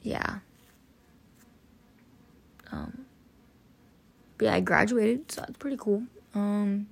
Yeah. 0.00 0.38
Um 2.72 3.06
but 4.38 4.46
yeah, 4.46 4.54
I 4.54 4.60
graduated, 4.60 5.30
so 5.30 5.42
that's 5.42 5.58
pretty 5.58 5.76
cool. 5.78 6.02
Um 6.34 6.88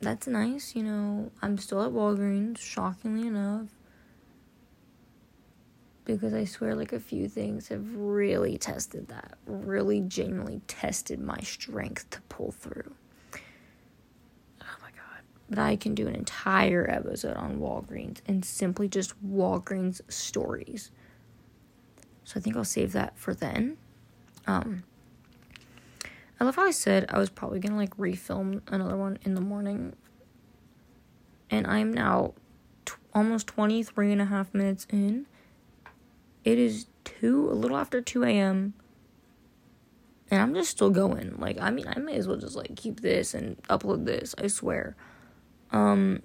that's 0.00 0.26
nice, 0.26 0.76
you 0.76 0.82
know. 0.82 1.30
I'm 1.40 1.56
still 1.56 1.82
at 1.82 1.92
Walgreens, 1.92 2.58
shockingly 2.58 3.26
enough 3.26 3.68
because 6.04 6.34
I 6.34 6.44
swear, 6.44 6.74
like, 6.74 6.92
a 6.92 7.00
few 7.00 7.28
things 7.28 7.68
have 7.68 7.96
really 7.96 8.58
tested 8.58 9.08
that, 9.08 9.38
really 9.46 10.00
genuinely 10.00 10.60
tested 10.66 11.18
my 11.20 11.38
strength 11.38 12.10
to 12.10 12.20
pull 12.22 12.52
through. 12.52 12.94
Oh 14.60 14.76
my 14.82 14.90
god. 14.90 15.22
But 15.48 15.58
I 15.58 15.76
can 15.76 15.94
do 15.94 16.06
an 16.06 16.14
entire 16.14 16.88
episode 16.90 17.36
on 17.36 17.58
Walgreens 17.58 18.18
and 18.26 18.44
simply 18.44 18.88
just 18.88 19.14
Walgreens 19.26 20.00
stories. 20.08 20.90
So 22.24 22.38
I 22.38 22.40
think 22.40 22.56
I'll 22.56 22.64
save 22.64 22.92
that 22.92 23.18
for 23.18 23.34
then. 23.34 23.76
Um, 24.46 24.84
I 26.38 26.44
love 26.44 26.56
how 26.56 26.64
I 26.64 26.70
said 26.70 27.06
I 27.08 27.18
was 27.18 27.30
probably 27.30 27.60
gonna 27.60 27.76
like 27.76 27.96
refilm 27.96 28.62
another 28.66 28.96
one 28.96 29.18
in 29.22 29.34
the 29.34 29.40
morning. 29.40 29.94
And 31.50 31.66
I'm 31.66 31.92
now 31.92 32.34
t- 32.84 32.94
almost 33.12 33.46
23 33.46 34.12
and 34.12 34.20
a 34.20 34.24
half 34.26 34.52
minutes 34.52 34.86
in 34.90 35.26
it 36.44 36.58
is 36.58 36.86
2, 37.04 37.50
a 37.50 37.54
little 37.54 37.76
after 37.76 38.00
2 38.00 38.24
a.m. 38.24 38.74
And 40.30 40.40
I'm 40.40 40.54
just 40.54 40.70
still 40.70 40.90
going. 40.90 41.34
Like, 41.38 41.58
I 41.60 41.70
mean, 41.70 41.86
I 41.88 41.98
may 41.98 42.16
as 42.16 42.28
well 42.28 42.36
just, 42.36 42.56
like, 42.56 42.76
keep 42.76 43.00
this 43.00 43.34
and 43.34 43.60
upload 43.64 44.04
this. 44.04 44.34
I 44.38 44.46
swear. 44.48 44.94
Um, 45.70 46.22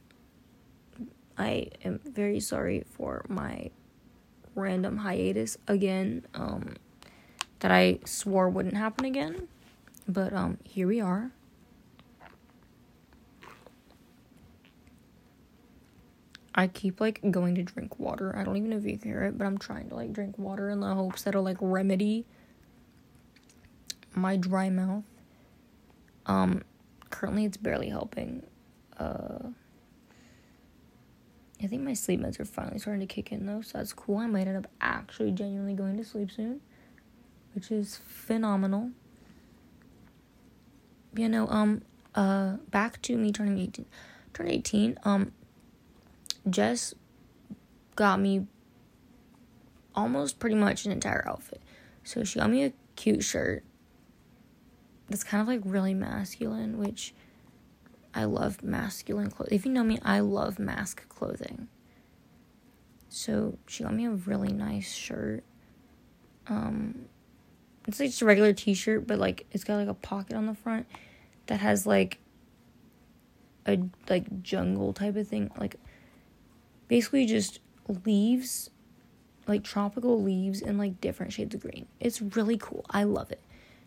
I 1.37 1.69
am 1.83 1.99
very 2.05 2.39
sorry 2.39 2.83
for 2.85 3.25
my 3.29 3.71
random 4.55 4.97
hiatus 4.97 5.57
again. 5.67 6.25
Um, 6.33 6.75
that 7.59 7.71
I 7.71 7.99
swore 8.05 8.49
wouldn't 8.49 8.77
happen 8.77 9.05
again. 9.05 9.47
But, 10.07 10.33
um, 10.33 10.57
here 10.63 10.87
we 10.87 10.99
are. 11.01 11.31
I 16.55 16.67
keep 16.67 16.99
like 16.99 17.21
going 17.31 17.55
to 17.55 17.63
drink 17.63 17.99
water. 17.99 18.35
I 18.35 18.43
don't 18.43 18.57
even 18.57 18.69
know 18.69 18.77
if 18.77 18.83
you 18.83 18.97
can 18.97 19.09
hear 19.09 19.23
it, 19.23 19.37
but 19.37 19.45
I'm 19.45 19.57
trying 19.57 19.87
to 19.89 19.95
like 19.95 20.11
drink 20.11 20.37
water 20.37 20.69
in 20.69 20.81
the 20.81 20.93
hopes 20.93 21.23
that 21.23 21.29
it'll 21.29 21.43
like 21.43 21.57
remedy 21.61 22.25
my 24.13 24.35
dry 24.35 24.69
mouth. 24.69 25.05
Um, 26.25 26.63
currently 27.09 27.45
it's 27.45 27.57
barely 27.57 27.89
helping. 27.89 28.43
Uh, 28.97 29.49
I 31.63 31.67
think 31.67 31.83
my 31.83 31.93
sleep 31.93 32.21
meds 32.21 32.39
are 32.39 32.45
finally 32.45 32.79
starting 32.79 33.07
to 33.07 33.13
kick 33.13 33.31
in 33.31 33.45
though, 33.45 33.61
so 33.61 33.77
that's 33.77 33.93
cool. 33.93 34.17
I 34.17 34.27
might 34.27 34.47
end 34.47 34.57
up 34.57 34.67
actually 34.81 35.31
genuinely 35.31 35.73
going 35.73 35.97
to 35.97 36.03
sleep 36.03 36.31
soon, 36.31 36.61
which 37.59 37.71
is 37.71 37.97
phenomenal. 38.07 38.91
You 41.13 41.27
know, 41.27 41.45
um, 41.49 41.81
uh, 42.15 42.53
back 42.71 43.01
to 43.01 43.17
me 43.17 43.33
turning 43.33 43.59
18. 43.59 43.85
Turn 44.33 44.47
18, 44.47 44.97
um, 45.03 45.33
Jess 46.49 46.93
got 47.97 48.21
me 48.21 48.47
almost 49.93 50.39
pretty 50.39 50.55
much 50.55 50.85
an 50.85 50.93
entire 50.93 51.27
outfit. 51.27 51.61
So 52.05 52.23
she 52.23 52.39
got 52.39 52.49
me 52.49 52.63
a 52.63 52.71
cute 52.95 53.25
shirt 53.25 53.65
that's 55.09 55.25
kind 55.25 55.41
of 55.41 55.47
like 55.49 55.59
really 55.65 55.93
masculine, 55.93 56.77
which 56.77 57.13
I 58.15 58.23
love 58.23 58.63
masculine 58.63 59.31
clothing. 59.31 59.53
If 59.53 59.65
you 59.65 59.73
know 59.73 59.83
me, 59.83 59.99
I 60.01 60.21
love 60.21 60.59
mask 60.59 61.09
clothing. 61.09 61.67
So 63.09 63.57
she 63.67 63.83
got 63.83 63.93
me 63.93 64.05
a 64.05 64.11
really 64.11 64.53
nice 64.53 64.93
shirt. 64.93 65.43
Um 66.47 67.09
it's 67.89 67.99
like 67.99 68.09
just 68.09 68.21
a 68.21 68.25
regular 68.25 68.53
t-shirt, 68.53 69.07
but 69.07 69.17
like 69.17 69.45
it's 69.51 69.63
got 69.63 69.77
like 69.77 69.87
a 69.87 69.93
pocket 69.93 70.35
on 70.35 70.45
the 70.45 70.53
front 70.53 70.85
that 71.47 71.59
has 71.59 71.85
like 71.87 72.19
a 73.65 73.79
like 74.09 74.43
jungle 74.43 74.93
type 74.93 75.15
of 75.15 75.27
thing, 75.27 75.49
like 75.57 75.75
basically 76.87 77.25
just 77.25 77.59
leaves, 78.05 78.69
like 79.47 79.63
tropical 79.63 80.21
leaves 80.21 80.61
in 80.61 80.77
like 80.77 81.01
different 81.01 81.33
shades 81.33 81.55
of 81.55 81.61
green. 81.61 81.87
It's 81.99 82.21
really 82.21 82.57
cool. 82.57 82.85
I 82.91 83.03
love 83.03 83.31
it. 83.31 83.41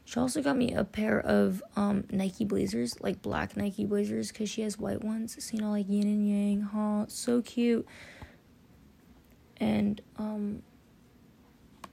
She 0.04 0.18
also 0.18 0.42
got 0.42 0.56
me 0.56 0.74
a 0.74 0.82
pair 0.82 1.20
of 1.20 1.62
um, 1.76 2.04
Nike 2.10 2.44
blazers, 2.44 3.00
like 3.00 3.22
black 3.22 3.56
Nike 3.56 3.84
blazers, 3.84 4.32
because 4.32 4.50
she 4.50 4.62
has 4.62 4.76
white 4.76 5.04
ones. 5.04 5.36
So, 5.38 5.56
you 5.56 5.62
know, 5.62 5.70
like 5.70 5.88
yin 5.88 6.02
and 6.02 6.28
yang. 6.28 6.60
Huh? 6.62 7.04
So 7.06 7.40
cute. 7.40 7.86
And 9.58 10.00
um, 10.16 10.64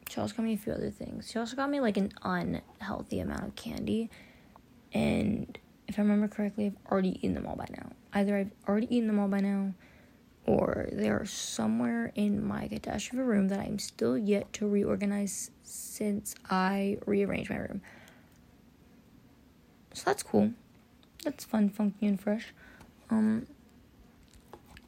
she 0.10 0.20
also 0.20 0.36
got 0.36 0.44
me 0.44 0.54
a 0.54 0.58
few 0.58 0.74
other 0.74 0.90
things. 0.90 1.30
She 1.32 1.38
also 1.38 1.56
got 1.56 1.70
me 1.70 1.80
like 1.80 1.96
an 1.96 2.12
unhealthy 2.24 3.20
amount 3.20 3.44
of 3.44 3.56
candy. 3.56 4.10
And 4.92 5.58
if 5.88 6.00
I 6.00 6.02
remember 6.02 6.28
correctly, 6.28 6.66
I've 6.66 6.92
already 6.92 7.18
eaten 7.18 7.36
them 7.36 7.46
all 7.46 7.56
by 7.56 7.68
now. 7.70 7.92
Either 8.14 8.36
I've 8.36 8.52
already 8.68 8.88
eaten 8.96 9.08
them 9.08 9.20
all 9.20 9.28
by 9.28 9.40
now, 9.40 9.74
or 10.48 10.90
they 10.92 11.10
are 11.10 11.26
somewhere 11.26 12.12
in 12.16 12.44
my 12.44 12.68
catastrophe 12.68 13.22
room 13.22 13.50
that 13.50 13.60
I'm 13.60 13.78
still 13.78 14.18
yet 14.18 14.52
to 14.54 14.68
reorganize 14.68 15.52
since 15.62 16.34
I 16.50 16.98
rearranged 17.06 17.52
my 17.52 17.58
room. 17.58 17.82
So 19.94 20.04
that's 20.06 20.24
cool. 20.24 20.54
That's 21.24 21.46
fun, 21.46 21.70
funky, 21.70 22.08
and 22.08 22.20
fresh. 22.20 22.48
Um, 23.12 23.46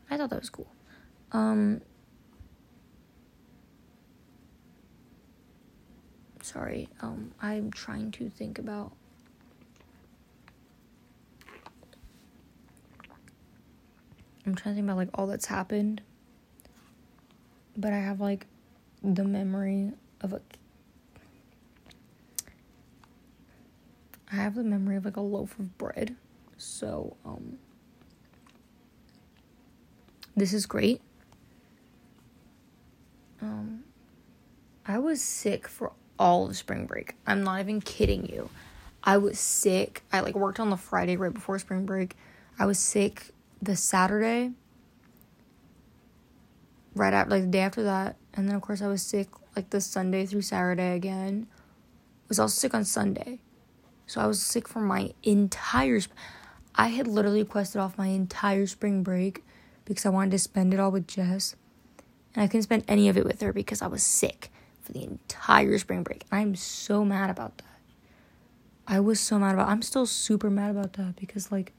I 0.10 0.18
thought 0.18 0.32
that 0.32 0.40
was 0.40 0.50
cool. 0.50 0.68
Um, 1.32 1.82
sorry. 6.52 6.90
Um, 7.02 7.32
I'm 7.42 7.72
trying 7.72 8.12
to 8.12 8.30
think 8.30 8.60
about. 8.60 8.92
I'm 14.46 14.56
trying 14.56 14.76
to 14.76 14.80
think 14.80 14.86
about 14.86 14.98
like 14.98 15.10
all 15.14 15.28
that's 15.28 15.46
happened. 15.46 16.02
But 17.78 17.94
I 17.94 18.00
have 18.00 18.20
like 18.20 18.48
the 19.02 19.24
memory 19.24 19.92
of 20.20 20.34
a 20.34 20.42
I 24.32 24.36
have 24.36 24.56
the 24.56 24.64
memory 24.64 24.96
of 24.96 25.06
like 25.06 25.18
a 25.18 25.22
loaf 25.22 25.58
of 25.60 25.78
bread. 25.78 26.16
So, 26.58 27.18
um, 27.26 27.58
this 30.36 30.54
is 30.54 30.66
great. 30.66 31.02
Um, 33.42 33.84
I 34.86 35.00
was 35.00 35.22
sick 35.22 35.68
for 35.68 35.92
all 36.22 36.48
of 36.48 36.56
spring 36.56 36.86
break. 36.86 37.16
I'm 37.26 37.44
not 37.44 37.60
even 37.62 37.82
kidding 37.82 38.28
you. 38.28 38.52
I 39.04 39.18
was 39.18 39.40
sick. 39.40 40.04
I 40.14 40.20
like 40.20 40.36
worked 40.36 40.60
on 40.60 40.70
the 40.70 40.78
Friday 40.78 41.18
right 41.18 41.34
before 41.34 41.58
spring 41.58 41.88
break. 41.88 42.16
I 42.60 42.68
was 42.68 42.78
sick 42.78 43.32
the 43.60 43.76
Saturday, 43.76 44.52
right 46.94 47.12
after, 47.12 47.32
like 47.32 47.42
the 47.42 47.48
day 47.48 47.62
after 47.62 47.82
that. 47.84 48.18
And 48.36 48.48
then, 48.48 48.56
of 48.56 48.62
course, 48.62 48.84
I 48.84 48.88
was 48.88 49.02
sick 49.02 49.30
like 49.56 49.72
the 49.72 49.82
Sunday 49.82 50.28
through 50.28 50.44
Saturday 50.44 50.96
again. 50.96 51.48
I 51.50 52.28
was 52.30 52.40
also 52.40 52.54
sick 52.54 52.76
on 52.76 52.86
Sunday. 52.86 53.40
So 54.06 54.22
I 54.22 54.28
was 54.28 54.44
sick 54.44 54.68
for 54.68 54.80
my 54.80 55.14
entire. 55.24 56.02
Sp- 56.06 56.14
I 56.76 56.90
had 56.90 57.08
literally 57.08 57.42
requested 57.42 57.82
off 57.82 57.98
my 57.98 58.08
entire 58.08 58.68
spring 58.68 59.02
break 59.02 59.44
because 59.86 60.06
I 60.06 60.10
wanted 60.10 60.32
to 60.32 60.40
spend 60.40 60.72
it 60.72 60.80
all 60.80 60.92
with 60.92 61.08
Jess, 61.08 61.56
and 62.36 62.44
I 62.44 62.48
couldn't 62.48 62.64
spend 62.64 62.84
any 62.88 63.10
of 63.10 63.18
it 63.18 63.26
with 63.26 63.42
her 63.42 63.52
because 63.52 63.82
I 63.82 63.88
was 63.88 64.04
sick 64.04 64.52
for 64.92 64.98
the 64.98 65.04
entire 65.06 65.78
spring 65.78 66.04
break. 66.04 66.26
I'm 66.32 66.56
so 66.56 67.06
mad 67.06 67.30
about 67.30 67.58
that. 67.58 67.66
I 68.88 69.00
was 69.00 69.20
so 69.20 69.40
mad 69.40 69.54
about. 69.54 69.70
I'm 69.70 69.82
still 69.82 70.06
super 70.06 70.50
mad 70.50 70.72
about 70.72 70.94
that 70.94 71.16
because 71.16 71.52
like. 71.52 71.74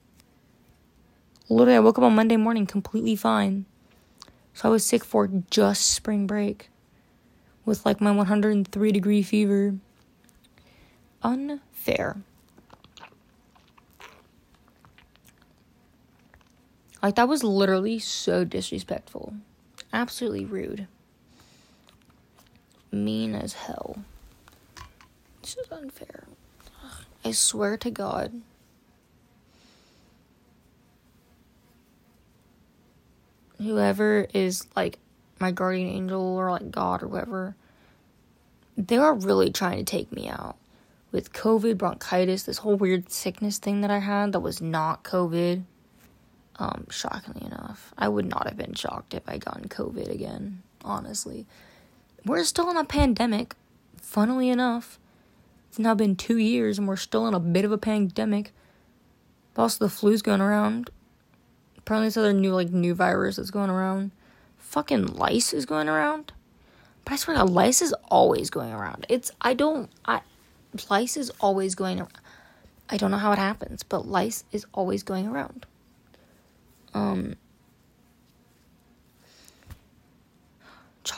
Literally, 1.48 1.76
I 1.76 1.80
woke 1.80 1.98
up 1.98 2.04
on 2.04 2.14
Monday 2.14 2.36
morning 2.36 2.66
completely 2.66 3.16
fine. 3.16 3.66
So 4.54 4.68
I 4.68 4.72
was 4.72 4.86
sick 4.86 5.04
for 5.04 5.28
just 5.50 5.90
spring 5.90 6.26
break 6.26 6.70
with 7.64 7.84
like 7.84 8.00
my 8.00 8.12
103 8.12 8.92
degree 8.92 9.22
fever. 9.22 9.74
Unfair. 11.22 12.22
Like, 17.02 17.16
that 17.16 17.28
was 17.28 17.42
literally 17.42 17.98
so 17.98 18.44
disrespectful. 18.44 19.34
Absolutely 19.92 20.44
rude. 20.44 20.86
Mean 22.92 23.34
as 23.34 23.54
hell. 23.54 24.04
This 25.40 25.56
is 25.56 25.72
unfair. 25.72 26.24
I 27.24 27.32
swear 27.32 27.76
to 27.78 27.90
God. 27.90 28.42
Whoever 33.58 34.26
is 34.34 34.66
like 34.76 34.98
my 35.38 35.52
guardian 35.52 35.88
angel 35.88 36.20
or 36.20 36.50
like 36.50 36.70
God 36.70 37.02
or 37.02 37.08
whatever, 37.08 37.56
they 38.76 38.98
are 38.98 39.14
really 39.14 39.50
trying 39.50 39.78
to 39.78 39.84
take 39.84 40.12
me 40.12 40.28
out 40.28 40.56
with 41.12 41.32
COVID, 41.32 41.78
bronchitis, 41.78 42.42
this 42.42 42.58
whole 42.58 42.76
weird 42.76 43.10
sickness 43.10 43.58
thing 43.58 43.82
that 43.82 43.90
I 43.90 43.98
had 43.98 44.32
that 44.32 44.40
was 44.40 44.60
not 44.60 45.04
COVID. 45.04 45.62
Um, 46.56 46.86
shockingly 46.90 47.46
enough, 47.46 47.94
I 47.96 48.08
would 48.08 48.26
not 48.26 48.46
have 48.46 48.56
been 48.56 48.74
shocked 48.74 49.14
if 49.14 49.22
I 49.26 49.38
gotten 49.38 49.68
COVID 49.68 50.10
again, 50.10 50.62
honestly. 50.84 51.46
We're 52.24 52.44
still 52.44 52.70
in 52.70 52.76
a 52.76 52.84
pandemic, 52.84 53.54
funnily 54.00 54.48
enough. 54.48 54.98
It's 55.68 55.78
now 55.78 55.94
been 55.94 56.16
two 56.16 56.38
years 56.38 56.78
and 56.78 56.86
we're 56.86 56.96
still 56.96 57.26
in 57.26 57.34
a 57.34 57.40
bit 57.40 57.64
of 57.64 57.72
a 57.72 57.78
pandemic. 57.78 58.52
Also, 59.56 59.84
the 59.84 59.90
flu's 59.90 60.22
going 60.22 60.40
around. 60.40 60.90
Apparently, 61.78 62.06
this 62.06 62.16
other 62.16 62.32
new, 62.32 62.54
like, 62.54 62.70
new 62.70 62.94
virus 62.94 63.36
that's 63.36 63.50
going 63.50 63.70
around. 63.70 64.12
Fucking 64.58 65.06
lice 65.06 65.52
is 65.52 65.66
going 65.66 65.88
around. 65.88 66.32
But 67.04 67.14
I 67.14 67.16
swear 67.16 67.36
to 67.36 67.42
God, 67.44 67.50
lice 67.50 67.82
is 67.82 67.94
always 68.08 68.50
going 68.50 68.72
around. 68.72 69.04
It's, 69.08 69.32
I 69.40 69.54
don't, 69.54 69.90
I, 70.04 70.20
lice 70.88 71.16
is 71.16 71.30
always 71.40 71.74
going 71.74 71.98
around. 71.98 72.12
I 72.88 72.96
don't 72.96 73.10
know 73.10 73.18
how 73.18 73.32
it 73.32 73.38
happens, 73.38 73.82
but 73.82 74.06
lice 74.06 74.44
is 74.52 74.66
always 74.72 75.02
going 75.02 75.26
around. 75.26 75.66
Um, 76.94 77.36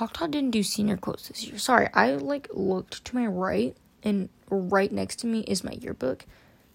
Choctaw 0.04 0.26
didn't 0.26 0.50
do 0.50 0.62
senior 0.62 0.98
quotes 0.98 1.28
this 1.28 1.46
year. 1.46 1.56
Sorry, 1.56 1.88
I 1.94 2.12
like 2.12 2.48
looked 2.52 3.06
to 3.06 3.14
my 3.14 3.26
right, 3.26 3.74
and 4.02 4.28
right 4.50 4.92
next 4.92 5.16
to 5.20 5.26
me 5.26 5.40
is 5.48 5.64
my 5.64 5.72
yearbook. 5.72 6.26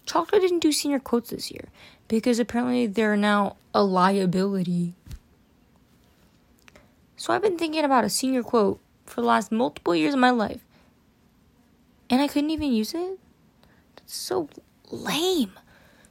Choctaw 0.04 0.40
didn't 0.40 0.58
do 0.58 0.72
senior 0.72 0.98
quotes 0.98 1.30
this 1.30 1.48
year 1.48 1.68
because 2.08 2.40
apparently 2.40 2.88
they're 2.88 3.16
now 3.16 3.54
a 3.72 3.84
liability. 3.84 4.94
So 7.16 7.32
I've 7.32 7.42
been 7.42 7.56
thinking 7.56 7.84
about 7.84 8.02
a 8.02 8.10
senior 8.10 8.42
quote 8.42 8.80
for 9.06 9.20
the 9.20 9.28
last 9.28 9.52
multiple 9.52 9.94
years 9.94 10.14
of 10.14 10.18
my 10.18 10.30
life 10.30 10.64
and 12.10 12.20
I 12.20 12.26
couldn't 12.26 12.50
even 12.50 12.72
use 12.72 12.94
it. 12.94 13.20
That's 13.94 14.16
so 14.16 14.48
lame. 14.90 15.52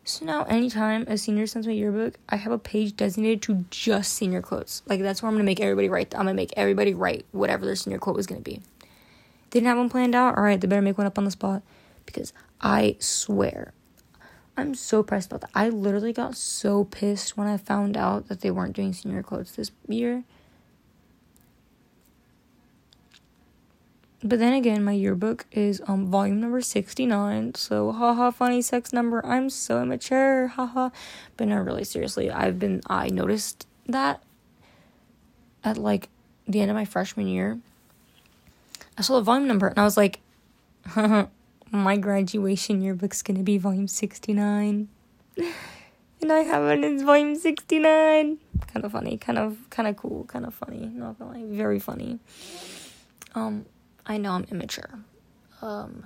So 0.10 0.26
now, 0.26 0.44
anytime 0.46 1.06
a 1.08 1.20
senior 1.20 1.46
sends 1.46 1.68
me 1.68 1.74
a 1.74 1.78
yearbook, 1.78 2.16
I 2.28 2.38
have 2.38 2.52
a 2.52 2.58
page 2.58 2.98
designated 2.98 3.44
to 3.44 3.66
just 3.70 4.12
senior 4.12 4.42
quotes. 4.42 4.82
Like 4.88 5.02
that's 5.02 5.22
where 5.22 5.30
I'm 5.30 5.36
gonna 5.36 5.44
make 5.44 5.60
everybody 5.60 5.88
write. 5.88 6.16
I'm 6.16 6.22
gonna 6.22 6.34
make 6.34 6.52
everybody 6.58 6.96
write 6.96 7.28
whatever 7.32 7.64
their 7.64 7.76
senior 7.76 8.00
quote 8.00 8.16
was 8.16 8.26
gonna 8.26 8.42
be. 8.42 8.64
Didn't 9.52 9.68
have 9.68 9.78
one 9.78 9.88
planned 9.88 10.16
out. 10.16 10.36
All 10.36 10.42
right, 10.42 10.60
they 10.60 10.66
better 10.66 10.82
make 10.82 10.98
one 10.98 11.06
up 11.06 11.20
on 11.20 11.26
the 11.26 11.32
spot 11.32 11.62
because 12.08 12.34
I 12.60 12.96
swear, 12.98 13.72
I'm 14.58 14.74
so 14.74 15.04
pressed 15.04 15.28
about 15.28 15.42
that. 15.42 15.52
I 15.54 15.70
literally 15.70 16.12
got 16.12 16.36
so 16.36 16.86
pissed 16.86 17.38
when 17.38 17.48
I 17.48 17.58
found 17.58 17.96
out 17.96 18.30
that 18.30 18.42
they 18.42 18.50
weren't 18.50 18.76
doing 18.76 18.94
senior 18.94 19.22
quotes 19.22 19.52
this 19.52 19.70
year. 19.88 20.24
But 24.22 24.40
then 24.40 24.54
again, 24.54 24.84
my 24.84 24.92
yearbook 24.92 25.46
is 25.52 25.82
um 25.88 26.08
volume 26.08 26.42
number 26.42 26.62
69. 26.62 27.56
So 27.56 27.92
haha 27.92 28.32
funny 28.32 28.62
sex 28.62 28.92
number. 28.92 29.26
I'm 29.26 29.50
so 29.50 29.82
immature. 29.82 30.48
Haha. 30.48 30.90
But 31.38 31.48
no, 31.48 31.58
really 31.58 31.86
seriously, 31.86 32.30
I've 32.30 32.60
been 32.60 32.82
I 32.88 33.08
noticed 33.10 33.66
that 33.88 34.22
at 35.64 35.78
like 35.78 36.10
the 36.48 36.60
end 36.60 36.70
of 36.70 36.76
my 36.76 36.86
freshman 36.86 37.28
year. 37.28 37.60
I 38.98 39.02
saw 39.02 39.16
the 39.16 39.22
volume 39.22 39.48
number 39.48 39.68
and 39.68 39.80
I 39.80 39.86
was 39.86 39.96
like, 39.96 40.20
my 41.72 41.96
graduation 41.98 42.82
yearbook's 42.82 43.22
gonna 43.22 43.44
be 43.44 43.58
volume 43.58 43.88
69. 43.88 44.90
and 46.22 46.32
I 46.32 46.40
have 46.40 46.66
it 46.66 46.84
in 46.84 47.06
volume 47.06 47.38
69. 47.38 48.38
Kind 48.68 48.86
of 48.86 48.92
funny, 48.92 49.18
kind 49.18 49.38
of 49.38 49.70
kind 49.70 49.88
of 49.88 49.96
cool, 49.96 50.26
kind 50.26 50.46
of 50.46 50.54
funny. 50.54 50.92
Not 50.94 51.18
gonna 51.18 51.32
lie, 51.40 51.46
very 51.46 51.80
funny. 51.80 52.20
Um 53.34 53.66
I 54.10 54.18
know 54.18 54.32
I'm 54.32 54.46
immature. 54.46 54.90
Um, 55.62 56.04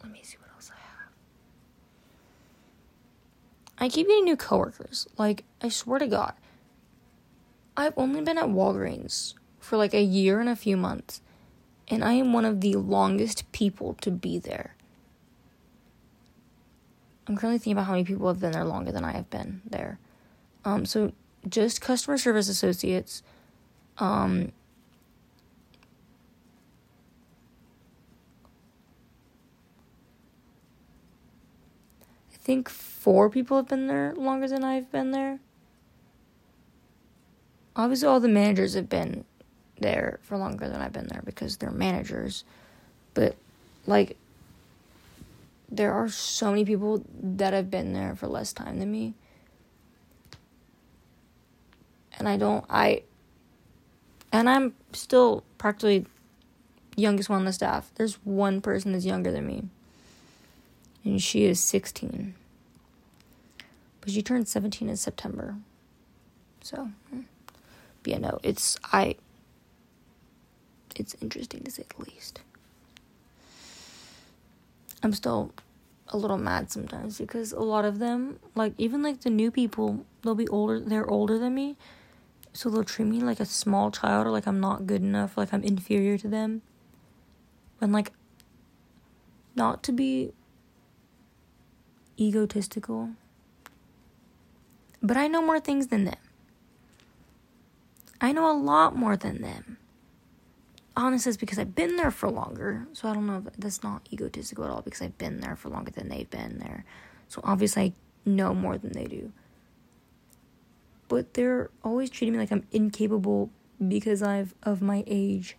let 0.00 0.12
me 0.12 0.20
see 0.22 0.36
what 0.38 0.48
else 0.54 0.70
I 0.70 0.78
have. 0.78 1.10
I 3.78 3.88
keep 3.88 4.06
getting 4.06 4.24
new 4.24 4.36
coworkers. 4.36 5.08
Like, 5.18 5.42
I 5.60 5.70
swear 5.70 5.98
to 5.98 6.06
God, 6.06 6.34
I've 7.76 7.94
only 7.96 8.20
been 8.20 8.38
at 8.38 8.44
Walgreens 8.44 9.34
for 9.58 9.76
like 9.76 9.92
a 9.92 10.02
year 10.02 10.38
and 10.38 10.48
a 10.48 10.54
few 10.54 10.76
months, 10.76 11.20
and 11.88 12.04
I 12.04 12.12
am 12.12 12.32
one 12.32 12.44
of 12.44 12.60
the 12.60 12.76
longest 12.76 13.50
people 13.50 13.94
to 14.02 14.12
be 14.12 14.38
there. 14.38 14.76
I'm 17.26 17.36
currently 17.36 17.58
thinking 17.58 17.72
about 17.72 17.86
how 17.86 17.92
many 17.92 18.04
people 18.04 18.28
have 18.28 18.38
been 18.38 18.52
there 18.52 18.64
longer 18.64 18.92
than 18.92 19.02
I 19.02 19.12
have 19.12 19.30
been 19.30 19.62
there. 19.68 19.98
Um, 20.64 20.86
so 20.86 21.12
just 21.48 21.80
customer 21.80 22.18
service 22.18 22.48
associates 22.48 23.22
um, 23.98 24.52
I 32.32 32.36
think 32.46 32.68
four 32.68 33.30
people 33.30 33.56
have 33.56 33.68
been 33.68 33.86
there 33.86 34.14
longer 34.14 34.48
than 34.48 34.64
I've 34.64 34.90
been 34.90 35.12
there. 35.12 35.38
Obviously, 37.76 38.08
all 38.08 38.20
the 38.20 38.28
managers 38.28 38.74
have 38.74 38.88
been 38.88 39.24
there 39.78 40.18
for 40.22 40.36
longer 40.36 40.68
than 40.68 40.80
I've 40.80 40.92
been 40.92 41.08
there 41.08 41.22
because 41.24 41.56
they're 41.56 41.70
managers. 41.70 42.44
But, 43.14 43.36
like, 43.86 44.16
there 45.70 45.92
are 45.92 46.08
so 46.08 46.50
many 46.50 46.64
people 46.64 47.04
that 47.20 47.52
have 47.52 47.70
been 47.70 47.92
there 47.92 48.14
for 48.14 48.26
less 48.26 48.52
time 48.52 48.78
than 48.78 48.92
me. 48.92 49.14
And 52.18 52.28
I 52.28 52.36
don't, 52.36 52.64
I, 52.68 53.02
and 54.32 54.48
I'm 54.48 54.74
still 54.92 55.44
practically 55.58 56.06
youngest 56.96 57.28
one 57.28 57.40
on 57.40 57.44
the 57.44 57.52
staff. 57.52 57.90
There's 57.96 58.14
one 58.24 58.60
person 58.60 58.92
that's 58.92 59.04
younger 59.04 59.32
than 59.32 59.46
me, 59.46 59.64
and 61.04 61.22
she 61.22 61.44
is 61.44 61.60
16. 61.60 62.34
But 64.00 64.10
she 64.10 64.22
turned 64.22 64.48
17 64.48 64.88
in 64.88 64.96
September. 64.96 65.56
So, 66.62 66.90
hmm. 67.10 67.20
but 68.02 68.10
yeah, 68.10 68.18
no, 68.18 68.38
it's, 68.42 68.78
I, 68.92 69.16
it's 70.94 71.16
interesting 71.20 71.62
to 71.64 71.70
say 71.70 71.84
the 71.96 72.04
least. 72.04 72.40
I'm 75.02 75.12
still 75.12 75.52
a 76.08 76.16
little 76.16 76.38
mad 76.38 76.70
sometimes 76.70 77.18
because 77.18 77.52
a 77.52 77.60
lot 77.60 77.84
of 77.84 77.98
them, 77.98 78.38
like 78.54 78.72
even 78.78 79.02
like 79.02 79.20
the 79.20 79.30
new 79.30 79.50
people, 79.50 80.04
they'll 80.22 80.34
be 80.34 80.48
older, 80.48 80.80
they're 80.80 81.08
older 81.08 81.38
than 81.38 81.54
me. 81.54 81.76
So 82.54 82.70
they'll 82.70 82.84
treat 82.84 83.06
me 83.06 83.20
like 83.20 83.40
a 83.40 83.44
small 83.44 83.90
child 83.90 84.26
or 84.26 84.30
like 84.30 84.46
I'm 84.46 84.60
not 84.60 84.86
good 84.86 85.02
enough, 85.02 85.36
like 85.36 85.52
I'm 85.52 85.62
inferior 85.62 86.16
to 86.18 86.28
them. 86.28 86.62
And 87.80 87.92
like 87.92 88.12
not 89.54 89.82
to 89.82 89.92
be 89.92 90.32
egotistical, 92.18 93.10
but 95.02 95.16
I 95.16 95.26
know 95.26 95.42
more 95.42 95.60
things 95.60 95.88
than 95.88 96.04
them. 96.04 96.16
I 98.20 98.32
know 98.32 98.50
a 98.50 98.56
lot 98.56 98.96
more 98.96 99.16
than 99.16 99.42
them 99.42 99.76
Honestly, 100.96 101.30
is 101.30 101.36
because 101.36 101.58
I've 101.58 101.74
been 101.74 101.96
there 101.96 102.12
for 102.12 102.30
longer. 102.30 102.86
So 102.92 103.08
I 103.08 103.14
don't 103.14 103.26
know 103.26 103.42
if 103.44 103.56
that's 103.56 103.82
not 103.82 104.08
egotistical 104.12 104.64
at 104.64 104.70
all 104.70 104.82
because 104.82 105.02
I've 105.02 105.18
been 105.18 105.40
there 105.40 105.56
for 105.56 105.68
longer 105.68 105.90
than 105.90 106.08
they've 106.08 106.30
been 106.30 106.58
there. 106.58 106.84
So 107.28 107.40
obviously 107.42 107.82
I 107.82 107.92
know 108.24 108.54
more 108.54 108.78
than 108.78 108.92
they 108.92 109.06
do. 109.06 109.32
But 111.08 111.34
they're 111.34 111.70
always 111.82 112.10
treating 112.10 112.32
me 112.32 112.38
like 112.38 112.50
I'm 112.52 112.66
incapable 112.72 113.50
because 113.86 114.22
I've 114.22 114.54
of 114.62 114.80
my 114.82 115.04
age. 115.06 115.56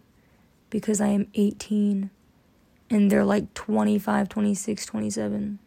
Because 0.70 1.00
I 1.00 1.08
am 1.08 1.28
18 1.36 2.10
and 2.90 3.12
they're 3.12 3.24
like 3.26 3.54
25, 3.54 4.30
26, 4.30 4.86
27. 4.86 5.60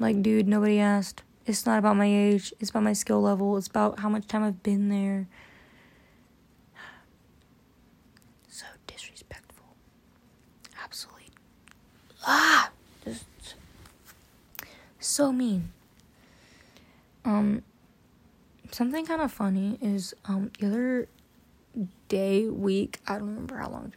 Like 0.00 0.22
dude, 0.22 0.48
nobody 0.48 0.78
asked. 0.78 1.22
It's 1.46 1.66
not 1.66 1.78
about 1.78 1.96
my 1.96 2.06
age, 2.06 2.52
it's 2.58 2.70
about 2.70 2.84
my 2.84 2.94
skill 2.94 3.20
level, 3.20 3.56
it's 3.58 3.66
about 3.66 4.00
how 4.00 4.08
much 4.08 4.26
time 4.26 4.42
I've 4.42 4.62
been 4.62 4.88
there 4.88 5.26
So 8.48 8.64
disrespectful. 8.86 9.66
Absolutely. 10.82 11.26
ah, 12.26 12.70
just 13.04 13.24
so 15.00 15.32
mean. 15.32 15.70
Um, 17.24 17.62
something 18.74 19.06
kind 19.06 19.22
of 19.22 19.32
funny 19.32 19.78
is 19.80 20.14
um 20.26 20.50
the 20.58 20.66
other 20.66 21.08
day, 22.08 22.48
week, 22.48 23.00
I 23.06 23.18
don't 23.18 23.28
remember 23.28 23.56
how 23.56 23.70
long. 23.70 23.92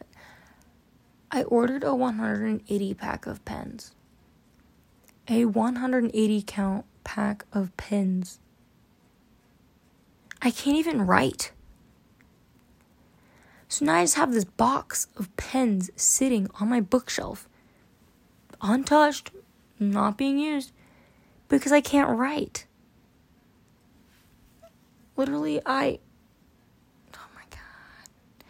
I 1.30 1.42
ordered 1.44 1.84
a 1.84 1.94
180 1.94 2.94
pack 2.94 3.26
of 3.26 3.44
pens. 3.44 3.92
A 5.28 5.44
180 5.44 6.42
count 6.42 6.84
pack 7.04 7.44
of 7.52 7.76
pens. 7.76 8.38
I 10.40 10.50
can't 10.50 10.76
even 10.76 11.06
write. 11.06 11.52
So 13.68 13.84
now 13.84 13.96
I 13.96 14.04
just 14.04 14.16
have 14.16 14.32
this 14.32 14.44
box 14.44 15.08
of 15.16 15.34
pens 15.36 15.90
sitting 15.96 16.48
on 16.60 16.70
my 16.70 16.80
bookshelf 16.80 17.48
untouched, 18.60 19.30
not 19.78 20.16
being 20.16 20.38
used, 20.38 20.72
because 21.48 21.72
I 21.72 21.80
can't 21.80 22.08
write. 22.08 22.66
Literally, 25.18 25.60
I. 25.66 25.98
Oh 27.12 27.26
my 27.34 27.42
god. 27.50 28.44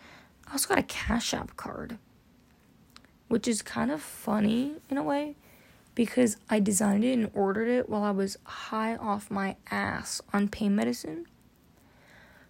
I 0.47 0.53
also 0.53 0.69
got 0.69 0.79
a 0.79 0.83
Cash 0.83 1.33
App 1.33 1.57
card, 1.57 1.97
which 3.29 3.49
is 3.49 3.63
kind 3.63 3.91
of 3.91 4.03
funny 4.03 4.75
in 4.91 4.99
a 4.99 5.03
way 5.03 5.35
because 5.95 6.37
I 6.51 6.61
designed 6.61 7.05
it 7.05 7.15
and 7.15 7.31
ordered 7.33 7.69
it 7.69 7.89
while 7.89 8.03
I 8.03 8.11
was 8.11 8.37
high 8.45 8.97
off 8.97 9.31
my 9.31 9.57
ass 9.71 10.21
on 10.35 10.49
pain 10.49 10.77
medicine. 10.77 11.25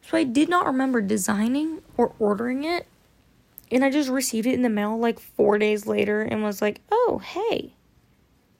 So 0.02 0.18
I 0.18 0.24
did 0.24 0.48
not 0.48 0.66
remember 0.66 1.00
designing 1.00 1.80
or 1.96 2.14
ordering 2.18 2.64
it 2.64 2.88
and 3.70 3.84
I 3.84 3.90
just 3.90 4.08
received 4.10 4.46
it 4.46 4.54
in 4.54 4.62
the 4.62 4.68
mail 4.68 4.98
like 4.98 5.20
four 5.20 5.58
days 5.58 5.86
later 5.86 6.22
and 6.22 6.42
was 6.42 6.60
like, 6.60 6.80
oh, 6.90 7.20
hey, 7.24 7.74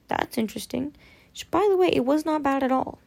that's 0.06 0.38
interesting. 0.38 0.94
Which, 1.32 1.50
by 1.50 1.66
the 1.68 1.76
way, 1.76 1.88
it 1.88 2.04
was 2.04 2.24
not 2.24 2.42
bad 2.44 2.62
at 2.62 2.70
all. 2.70 2.98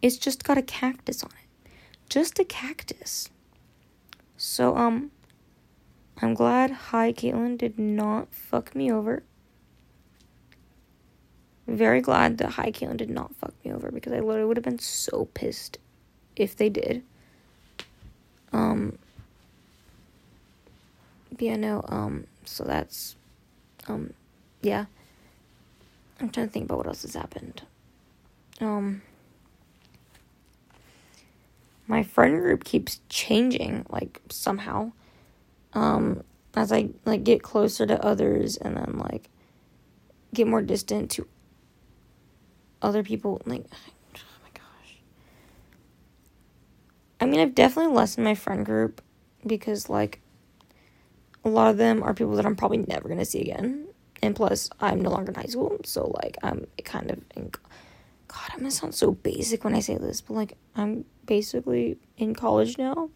It's 0.00 0.16
just 0.16 0.44
got 0.44 0.58
a 0.58 0.62
cactus 0.62 1.22
on 1.22 1.30
it. 1.30 1.70
Just 2.08 2.38
a 2.38 2.44
cactus. 2.44 3.30
So, 4.36 4.76
um, 4.76 5.10
I'm 6.20 6.34
glad 6.34 6.70
High 6.70 7.12
Caitlin 7.12 7.58
did 7.58 7.78
not 7.78 8.32
fuck 8.32 8.74
me 8.74 8.90
over. 8.90 9.22
Very 11.66 12.00
glad 12.00 12.38
that 12.38 12.50
High 12.50 12.70
Caitlin 12.70 12.96
did 12.96 13.10
not 13.10 13.34
fuck 13.34 13.52
me 13.64 13.72
over 13.72 13.90
because 13.90 14.12
I 14.12 14.20
literally 14.20 14.46
would 14.46 14.56
have 14.56 14.64
been 14.64 14.78
so 14.78 15.28
pissed 15.34 15.78
if 16.34 16.56
they 16.56 16.68
did. 16.68 17.02
Um, 18.52 18.98
yeah, 21.38 21.56
no, 21.56 21.84
um, 21.88 22.26
so 22.44 22.64
that's, 22.64 23.16
um, 23.86 24.14
yeah. 24.62 24.86
I'm 26.20 26.30
trying 26.30 26.46
to 26.46 26.52
think 26.52 26.64
about 26.64 26.78
what 26.78 26.86
else 26.86 27.02
has 27.02 27.14
happened. 27.14 27.62
Um, 28.60 29.02
my 31.88 32.02
friend 32.02 32.40
group 32.40 32.64
keeps 32.64 33.00
changing, 33.08 33.86
like, 33.90 34.20
somehow. 34.30 34.92
Um, 35.72 36.22
as 36.54 36.72
I, 36.72 36.90
like, 37.04 37.24
get 37.24 37.42
closer 37.42 37.86
to 37.86 38.04
others 38.04 38.56
and 38.56 38.76
then, 38.76 38.98
like, 38.98 39.28
get 40.32 40.46
more 40.46 40.62
distant 40.62 41.10
to 41.12 41.26
other 42.80 43.02
people, 43.02 43.40
like, 43.44 43.64
oh 44.16 44.20
my 44.42 44.50
gosh. 44.54 44.98
I 47.20 47.26
mean, 47.26 47.40
I've 47.40 47.54
definitely 47.54 47.94
lessened 47.94 48.24
my 48.24 48.34
friend 48.34 48.64
group 48.64 49.02
because, 49.44 49.88
like, 49.88 50.20
a 51.44 51.48
lot 51.48 51.70
of 51.70 51.76
them 51.76 52.02
are 52.02 52.14
people 52.14 52.36
that 52.36 52.46
I'm 52.46 52.56
probably 52.56 52.78
never 52.78 53.08
gonna 53.08 53.24
see 53.24 53.40
again. 53.40 53.88
And 54.22 54.34
plus, 54.34 54.68
I'm 54.80 55.00
no 55.00 55.10
longer 55.10 55.30
in 55.30 55.36
high 55.36 55.46
school, 55.46 55.78
so 55.84 56.12
like 56.22 56.36
I'm 56.42 56.66
kind 56.84 57.10
of 57.10 57.20
in. 57.36 57.50
God, 58.28 58.50
I'm 58.52 58.58
gonna 58.58 58.70
sound 58.70 58.94
so 58.94 59.12
basic 59.12 59.64
when 59.64 59.74
I 59.74 59.80
say 59.80 59.96
this, 59.96 60.20
but 60.20 60.34
like 60.34 60.56
I'm 60.76 61.04
basically 61.26 61.98
in 62.16 62.34
college 62.34 62.78
now. 62.78 63.10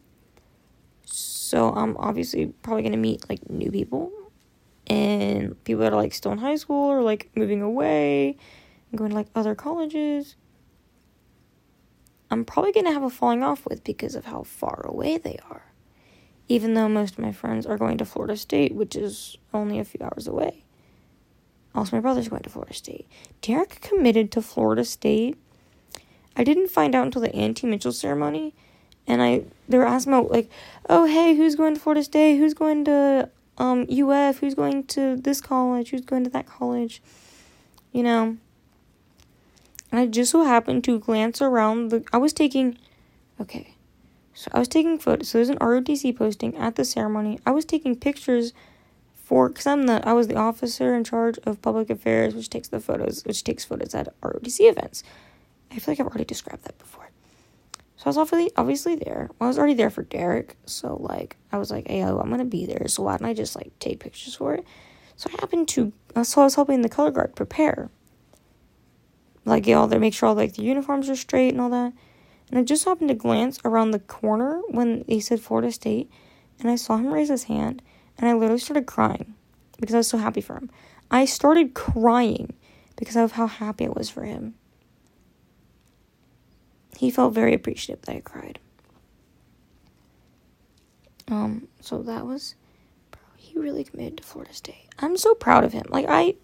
So 1.05 1.71
I'm 1.71 1.97
obviously 1.99 2.47
probably 2.63 2.83
gonna 2.83 2.97
meet 2.97 3.29
like 3.29 3.49
new 3.49 3.71
people 3.71 4.13
and 4.87 5.63
people 5.65 5.83
that 5.83 5.93
are 5.93 5.97
like 5.97 6.15
still 6.15 6.33
in 6.33 6.39
high 6.39 6.57
school 6.57 6.91
or 6.91 7.03
like 7.03 7.31
moving 7.37 7.63
away 7.63 8.37
and 8.91 8.99
going 8.99 9.11
to 9.11 9.17
like 9.17 9.29
other 9.35 9.55
colleges. 9.55 10.37
I'm 12.31 12.45
probably 12.45 12.73
gonna 12.73 12.93
have 12.93 13.03
a 13.03 13.11
falling 13.11 13.43
off 13.43 13.67
with 13.67 13.85
because 13.85 14.15
of 14.15 14.25
how 14.25 14.43
far 14.43 14.85
away 14.87 15.19
they 15.19 15.39
are 15.51 15.73
even 16.49 16.75
though 16.75 16.89
most 16.89 17.15
of 17.15 17.21
my 17.21 17.33
friends 17.33 17.67
are 17.67 17.79
going 17.79 17.99
to 17.99 18.05
Florida 18.05 18.37
State, 18.37 18.75
which 18.75 18.97
is 18.97 19.39
only 19.55 19.79
a 19.79 19.85
few 19.85 20.01
hours 20.03 20.27
away. 20.27 20.62
Also, 21.75 21.97
my 21.97 22.01
brother's 22.01 22.29
going 22.29 22.43
to 22.43 22.51
Florida 22.51 22.75
State. 22.75 23.09
Derek 23.41 23.81
committed 23.81 24.31
to 24.33 24.43
Florida 24.43 24.85
State. 24.85 25.37
I 26.37 26.45
didn't 26.45 26.71
find 26.71 26.95
out 26.95 27.07
until 27.07 27.23
the 27.23 27.35
Auntie 27.35 27.67
Mitchell 27.67 27.93
ceremony, 27.93 28.55
and 29.07 29.23
I 29.23 29.45
they 29.69 29.79
were 29.79 29.87
asking 29.87 30.13
about 30.13 30.31
like, 30.31 30.51
oh 30.89 31.07
hey, 31.07 31.35
who's 31.35 31.55
going 31.55 31.75
to 31.75 31.81
Florida 31.81 32.05
State? 32.05 32.37
Who's 32.37 32.55
going 32.55 32.85
to 32.87 33.29
um 33.59 33.87
UF? 33.91 34.39
Who's 34.39 34.55
going 34.55 34.85
to 34.85 35.17
this 35.17 35.41
college? 35.41 35.91
Who's 35.91 36.03
going 36.03 36.25
to 36.25 36.31
that 36.31 36.47
college? 36.47 37.03
You 37.93 38.03
know. 38.03 38.37
And 39.91 40.01
I 40.01 40.07
just 40.07 40.31
so 40.31 40.45
happened 40.45 40.85
to 40.85 40.99
glance 40.99 41.43
around 41.43 41.91
the. 41.91 42.03
I 42.15 42.17
was 42.17 42.33
taking, 42.33 42.79
okay, 43.39 43.75
so 44.33 44.51
I 44.55 44.59
was 44.59 44.69
taking 44.69 44.99
photos. 44.99 45.29
So 45.29 45.39
there's 45.39 45.51
an 45.51 45.59
ROTC 45.59 46.17
posting 46.17 46.57
at 46.57 46.77
the 46.77 46.85
ceremony. 46.85 47.39
I 47.45 47.51
was 47.51 47.67
taking 47.67 47.97
pictures 47.97 48.55
for 49.33 49.49
because 49.49 49.67
I'm 49.67 49.87
the 49.87 50.07
I 50.07 50.13
was 50.13 50.29
the 50.29 50.37
officer 50.37 50.95
in 50.95 51.05
charge 51.05 51.39
of 51.45 51.63
public 51.63 51.89
affairs, 51.89 52.35
which 52.35 52.51
takes 52.51 52.69
the 52.69 52.81
photos, 52.81 53.25
which 53.25 53.43
takes 53.45 53.65
photos 53.65 53.95
at 53.95 54.21
ROTC 54.21 54.69
events. 54.71 55.03
I 55.71 55.79
feel 55.79 55.93
like 55.93 56.01
I've 56.01 56.07
already 56.07 56.27
described 56.27 56.65
that 56.65 56.79
before. 56.79 57.11
So 57.97 58.05
I 58.07 58.09
was 58.11 58.19
obviously 58.19 58.53
obviously 58.57 58.97
there. 58.97 59.31
Well, 59.39 59.47
I 59.47 59.49
was 59.49 59.59
already 59.59 59.73
there 59.75 59.89
for 59.89 60.03
Derek, 60.03 60.57
so 60.67 60.99
like 61.01 61.37
I 61.51 61.57
was 61.57 61.71
like, 61.71 61.89
hey, 61.89 62.03
I'm 62.03 62.29
gonna 62.31 62.45
be 62.45 62.67
there. 62.67 62.89
So 62.89 63.05
why 63.05 63.17
don't 63.17 63.27
I 63.27 63.33
just 63.33 63.57
like 63.57 63.73
take 63.79 64.01
pictures 64.01 64.35
for 64.35 64.55
it? 64.55 64.67
So 65.17 65.31
I 65.33 65.41
happened 65.41 65.69
to. 65.69 65.95
Uh, 66.15 66.25
so 66.25 66.43
I 66.43 66.45
was 66.45 66.57
helping 66.57 66.83
the 66.83 66.91
color 66.91 67.11
guard 67.11 67.35
prepare. 67.35 67.89
like 69.47 69.65
get 69.65 69.75
all 69.75 69.89
there, 69.89 70.01
make 70.01 70.15
sure 70.15 70.29
all 70.31 70.35
like 70.35 70.55
the 70.55 70.63
uniforms 70.63 71.09
are 71.09 71.17
straight 71.17 71.51
and 71.51 71.61
all 71.61 71.71
that. 71.71 71.95
And 72.51 72.59
I 72.59 72.65
just 72.65 72.85
happened 72.85 73.09
to 73.09 73.15
glance 73.15 73.59
around 73.65 73.93
the 73.93 73.99
corner 73.99 74.61
when 74.69 75.05
they 75.09 75.21
said 75.21 75.41
Florida 75.41 75.73
State, 75.73 76.11
and 76.61 76.71
I 76.71 76.77
saw 76.77 76.97
him 76.99 77.13
raise 77.13 77.31
his 77.31 77.45
hand, 77.45 77.83
and 78.23 78.31
I 78.31 78.35
literally 78.35 78.61
started 78.61 78.87
crying 78.87 79.35
because 79.81 79.95
I 79.95 79.99
was 79.99 80.09
so 80.09 80.17
happy 80.17 80.41
for 80.41 80.55
him. 80.55 80.71
I 81.11 81.25
started 81.25 81.75
crying 81.75 82.55
because 82.97 83.17
of 83.17 83.33
how 83.33 83.49
happy 83.49 83.85
I 83.85 83.91
was 83.91 84.09
for 84.09 84.23
him. 84.23 84.55
He 86.97 87.11
felt 87.11 87.35
very 87.35 87.53
appreciative 87.53 88.05
that 88.07 88.17
I 88.17 88.21
cried. 88.21 88.61
Um, 91.27 91.67
so 91.81 92.01
that 92.03 92.25
was, 92.25 92.55
bro, 93.11 93.21
he 93.37 93.59
really 93.59 93.83
committed 93.83 94.19
to 94.19 94.23
Florida 94.23 94.55
State. 94.55 94.89
I'm 95.01 95.17
so 95.17 95.35
proud 95.35 95.65
of 95.65 95.73
him. 95.73 95.87
Like, 95.89 96.07
I, 96.09 96.37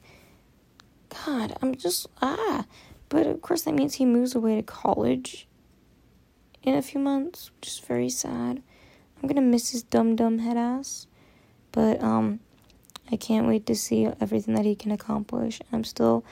God, 1.26 1.56
I'm 1.62 1.76
just, 1.76 2.08
ah. 2.20 2.64
But 3.08 3.26
of 3.26 3.40
course, 3.40 3.62
that 3.62 3.74
means 3.74 3.94
he 3.94 4.04
moves 4.04 4.34
away 4.34 4.56
to 4.56 4.62
college 4.62 5.46
in 6.62 6.74
a 6.74 6.82
few 6.82 7.00
months, 7.00 7.50
which 7.54 7.68
is 7.68 7.78
very 7.78 8.08
sad. 8.08 8.62
I'm 9.20 9.28
gonna 9.28 9.40
miss 9.40 9.70
his 9.70 9.82
dumb, 9.82 10.16
dumb 10.16 10.40
head 10.40 10.56
ass. 10.56 11.07
But, 11.72 12.02
um, 12.02 12.40
I 13.10 13.16
can't 13.16 13.46
wait 13.46 13.66
to 13.66 13.74
see 13.74 14.06
everything 14.20 14.54
that 14.54 14.64
he 14.64 14.74
can 14.74 14.90
accomplish. 14.90 15.60
I'm 15.72 15.84
still 15.84 16.24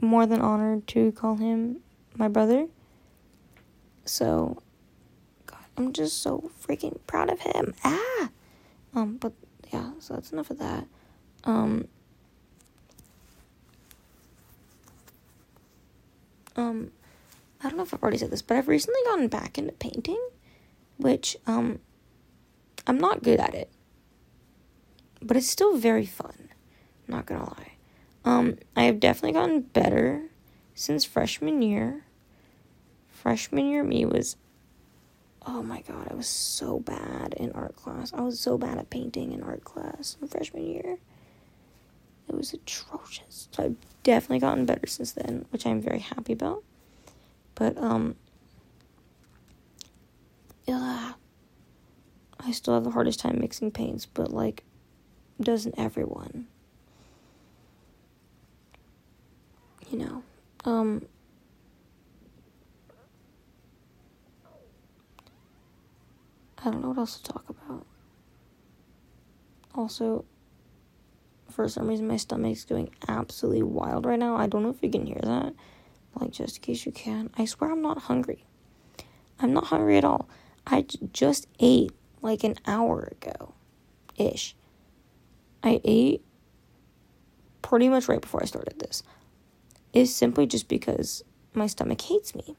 more 0.00 0.26
than 0.26 0.40
honored 0.40 0.86
to 0.88 1.12
call 1.12 1.36
him 1.36 1.78
my 2.16 2.28
brother. 2.28 2.66
So, 4.04 4.62
God, 5.46 5.64
I'm 5.76 5.92
just 5.92 6.22
so 6.22 6.50
freaking 6.62 6.98
proud 7.06 7.30
of 7.30 7.40
him. 7.40 7.74
Ah! 7.84 8.30
Um, 8.94 9.16
but 9.16 9.32
yeah, 9.72 9.92
so 9.98 10.14
that's 10.14 10.32
enough 10.32 10.50
of 10.50 10.58
that. 10.58 10.86
Um, 11.44 11.88
um, 16.56 16.90
I 17.62 17.68
don't 17.68 17.76
know 17.76 17.82
if 17.82 17.94
I've 17.94 18.02
already 18.02 18.18
said 18.18 18.30
this, 18.30 18.42
but 18.42 18.56
I've 18.56 18.68
recently 18.68 19.00
gotten 19.04 19.28
back 19.28 19.56
into 19.56 19.72
painting, 19.72 20.22
which, 20.98 21.36
um, 21.46 21.78
I'm 22.86 22.98
not 22.98 23.22
good 23.22 23.40
at 23.40 23.54
it 23.54 23.70
but 25.22 25.36
it's 25.36 25.50
still 25.50 25.76
very 25.76 26.06
fun. 26.06 26.48
Not 27.06 27.26
gonna 27.26 27.44
lie. 27.44 27.72
Um, 28.24 28.58
I 28.76 28.84
have 28.84 29.00
definitely 29.00 29.32
gotten 29.32 29.60
better 29.60 30.24
since 30.74 31.04
freshman 31.04 31.62
year. 31.62 32.04
Freshman 33.10 33.68
year, 33.68 33.82
me 33.82 34.04
was, 34.04 34.36
oh 35.46 35.62
my 35.62 35.80
god, 35.82 36.08
I 36.10 36.14
was 36.14 36.28
so 36.28 36.78
bad 36.78 37.34
in 37.34 37.52
art 37.52 37.74
class. 37.74 38.12
I 38.12 38.20
was 38.20 38.38
so 38.38 38.58
bad 38.58 38.78
at 38.78 38.90
painting 38.90 39.32
in 39.32 39.42
art 39.42 39.64
class 39.64 40.16
in 40.20 40.28
freshman 40.28 40.66
year. 40.66 40.98
It 42.28 42.34
was 42.34 42.52
atrocious. 42.52 43.48
So 43.52 43.64
I've 43.64 43.76
definitely 44.02 44.40
gotten 44.40 44.66
better 44.66 44.86
since 44.86 45.12
then, 45.12 45.46
which 45.50 45.66
I'm 45.66 45.80
very 45.80 46.00
happy 46.00 46.34
about. 46.34 46.62
But, 47.54 47.76
um, 47.78 48.16
yeah, 50.66 51.14
I 52.38 52.52
still 52.52 52.74
have 52.74 52.84
the 52.84 52.90
hardest 52.90 53.18
time 53.18 53.38
mixing 53.40 53.70
paints, 53.70 54.04
but 54.04 54.30
like, 54.30 54.62
doesn't 55.40 55.74
everyone? 55.78 56.46
You 59.90 59.98
know, 59.98 60.22
um, 60.64 61.06
I 66.58 66.70
don't 66.70 66.82
know 66.82 66.88
what 66.88 66.98
else 66.98 67.18
to 67.18 67.32
talk 67.32 67.44
about. 67.48 67.86
Also, 69.74 70.24
for 71.50 71.68
some 71.68 71.88
reason, 71.88 72.06
my 72.06 72.16
stomach's 72.16 72.64
going 72.64 72.90
absolutely 73.06 73.62
wild 73.62 74.04
right 74.06 74.18
now. 74.18 74.36
I 74.36 74.46
don't 74.46 74.62
know 74.62 74.70
if 74.70 74.82
you 74.82 74.90
can 74.90 75.06
hear 75.06 75.20
that. 75.22 75.54
Like, 76.14 76.32
just 76.32 76.56
in 76.56 76.62
case 76.62 76.84
you 76.84 76.92
can, 76.92 77.30
I 77.38 77.44
swear 77.44 77.70
I'm 77.70 77.80
not 77.82 77.98
hungry. 78.02 78.44
I'm 79.38 79.52
not 79.52 79.64
hungry 79.64 79.96
at 79.96 80.04
all. 80.04 80.28
I 80.66 80.82
j- 80.82 80.98
just 81.12 81.46
ate 81.60 81.92
like 82.22 82.44
an 82.44 82.56
hour 82.66 83.12
ago 83.12 83.54
ish. 84.16 84.54
I 85.62 85.80
ate 85.84 86.22
pretty 87.62 87.88
much 87.88 88.08
right 88.08 88.20
before 88.20 88.42
I 88.42 88.46
started 88.46 88.78
this 88.78 89.02
is 89.92 90.14
simply 90.14 90.46
just 90.46 90.68
because 90.68 91.24
my 91.54 91.66
stomach 91.66 92.00
hates 92.00 92.34
me. 92.34 92.56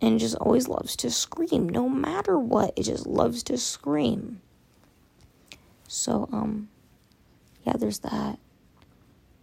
And 0.00 0.20
just 0.20 0.36
always 0.36 0.68
loves 0.68 0.94
to 0.96 1.10
scream 1.10 1.68
no 1.68 1.88
matter 1.88 2.38
what. 2.38 2.72
It 2.76 2.84
just 2.84 3.06
loves 3.06 3.42
to 3.44 3.58
scream. 3.58 4.40
So 5.88 6.28
um 6.32 6.68
yeah, 7.64 7.74
there's 7.76 7.98
that. 8.00 8.38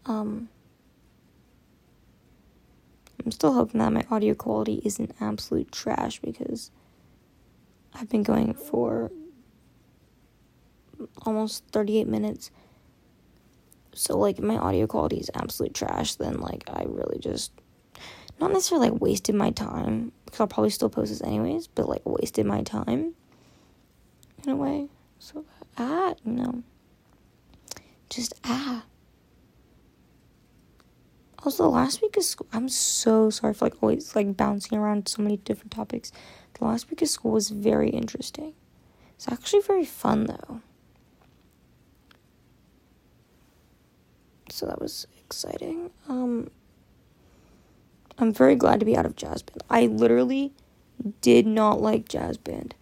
Um 0.06 0.50
I'm 3.24 3.32
still 3.32 3.54
hoping 3.54 3.80
that 3.80 3.92
my 3.92 4.06
audio 4.12 4.34
quality 4.36 4.82
isn't 4.86 5.16
absolute 5.20 5.72
trash 5.72 6.20
because 6.20 6.72
I've 7.94 8.10
been 8.10 8.24
going 8.24 8.54
for 8.54 9.12
almost 11.26 11.64
38 11.72 12.08
minutes. 12.08 12.52
So 13.94 14.18
like 14.18 14.40
my 14.40 14.58
audio 14.58 14.88
quality 14.88 15.18
is 15.18 15.32
absolute 15.34 15.74
trash, 15.74 16.16
then 16.16 16.40
like 16.40 16.64
I 16.68 16.84
really 16.88 17.20
just 17.20 17.52
not 18.40 18.52
necessarily 18.52 18.90
like 18.90 19.02
wasted 19.02 19.36
my 19.36 19.52
time 19.52 20.12
because 20.26 20.42
I'll 20.42 20.48
probably 20.48 20.70
still 20.70 20.90
post 20.90 21.10
this 21.10 21.22
anyways, 21.22 21.68
but 21.68 21.88
like 21.88 22.02
wasted 22.06 22.46
my 22.46 22.62
time 22.62 23.14
in 24.44 24.50
a 24.50 24.56
way. 24.56 24.90
So 25.20 25.46
ah, 25.78 26.14
you 26.26 26.34
know, 26.34 26.64
just 28.10 28.34
ah. 28.44 28.84
Also, 31.46 31.70
last 31.70 32.02
week 32.02 32.18
of 32.18 32.24
school, 32.24 32.48
I'm 32.52 32.68
so 32.68 33.30
sorry 33.30 33.54
for 33.54 33.66
like 33.66 33.76
always 33.84 34.16
like 34.16 34.36
bouncing 34.36 34.80
around 34.80 35.08
so 35.08 35.22
many 35.22 35.38
different 35.38 35.72
topics. 35.72 36.12
The 36.58 36.66
last 36.66 36.90
week 36.90 37.04
of 37.04 37.08
school 37.08 37.34
was 37.34 37.50
very 37.50 37.90
interesting. 37.90 38.54
It's 39.16 39.28
actually 39.28 39.62
very 39.62 39.86
fun 39.86 40.26
though. 40.26 40.62
So 44.56 44.66
that 44.66 44.82
was 44.82 45.06
exciting. 45.26 45.92
Um, 46.08 46.50
I'm 48.18 48.32
very 48.32 48.56
glad 48.56 48.80
to 48.80 48.86
be 48.86 48.96
out 48.96 49.06
of 49.06 49.18
jazz 49.18 49.42
band. 49.42 49.64
I 49.70 49.88
literally 49.88 50.54
did 51.22 51.46
not 51.46 51.82
like 51.82 52.08
jazz 52.08 52.38
band. 52.38 52.74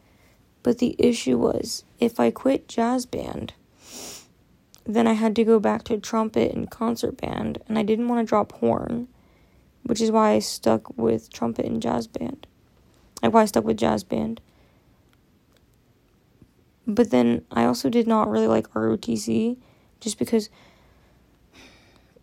But 0.62 0.78
the 0.78 0.96
issue 1.00 1.38
was 1.38 1.84
if 2.00 2.20
I 2.20 2.30
quit 2.30 2.68
jazz 2.68 3.06
band, 3.06 3.54
then 4.86 5.08
I 5.08 5.14
had 5.14 5.36
to 5.36 5.44
go 5.44 5.60
back 5.60 5.84
to 5.86 5.98
trumpet 5.98 6.54
and 6.54 6.70
concert 6.70 7.18
band, 7.18 7.58
and 7.68 7.78
I 7.80 7.84
didn't 7.84 8.08
want 8.08 8.26
to 8.26 8.30
drop 8.30 8.52
horn, 8.54 9.08
which 9.84 10.00
is 10.00 10.12
why 10.12 10.32
I 10.32 10.40
stuck 10.40 10.96
with 10.96 11.34
trumpet 11.34 11.66
and 11.66 11.82
jazz 11.82 12.08
band. 12.08 12.46
Like 13.22 13.34
why 13.34 13.42
I 13.42 13.46
stuck 13.46 13.66
with 13.66 13.78
jazz 13.78 14.04
band. 14.04 14.42
But 16.86 17.10
then 17.10 17.46
I 17.52 17.66
also 17.66 17.90
did 17.90 18.08
not 18.08 18.30
really 18.30 18.48
like 18.48 18.72
ROTC 18.74 19.58
just 20.00 20.20
because 20.20 20.50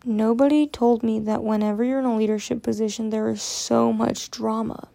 Nobody 0.05 0.67
told 0.67 1.03
me 1.03 1.21
that 1.21 1.45
whenever 1.45 1.85
you're 1.85 1.99
in 1.99 2.07
a 2.07 2.17
leadership 2.17 2.63
position, 2.63 3.11
there 3.11 3.29
is 3.29 3.43
so 3.43 3.93
much 3.93 4.31
drama. 4.31 4.89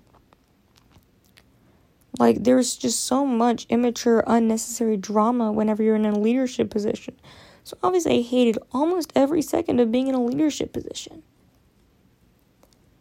Like, 2.18 2.44
there's 2.44 2.76
just 2.76 3.06
so 3.06 3.26
much 3.26 3.68
immature, 3.70 4.24
unnecessary 4.26 4.98
drama 4.98 5.52
whenever 5.52 5.84
you're 5.84 5.96
in 5.96 6.06
a 6.06 6.18
leadership 6.18 6.72
position. 6.72 7.16
So, 7.64 7.78
obviously, 7.84 8.20
I 8.20 8.22
hated 8.22 8.58
almost 8.72 9.12
every 9.16 9.42
second 9.44 9.80
of 9.80 9.92
being 9.92 10.08
in 10.08 10.16
a 10.16 10.24
leadership 10.24 10.74
position. 10.74 11.22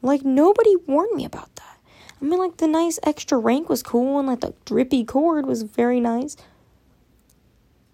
Like, 0.02 0.24
nobody 0.24 0.76
warned 0.86 1.16
me 1.16 1.24
about 1.24 1.54
that. 1.56 1.78
I 2.20 2.24
mean, 2.24 2.38
like, 2.38 2.58
the 2.58 2.66
nice 2.66 2.98
extra 3.02 3.38
rank 3.38 3.70
was 3.70 3.82
cool, 3.82 4.18
and 4.18 4.28
like 4.28 4.40
the 4.40 4.52
drippy 4.66 5.04
cord 5.04 5.46
was 5.46 5.62
very 5.62 6.00
nice. 6.00 6.36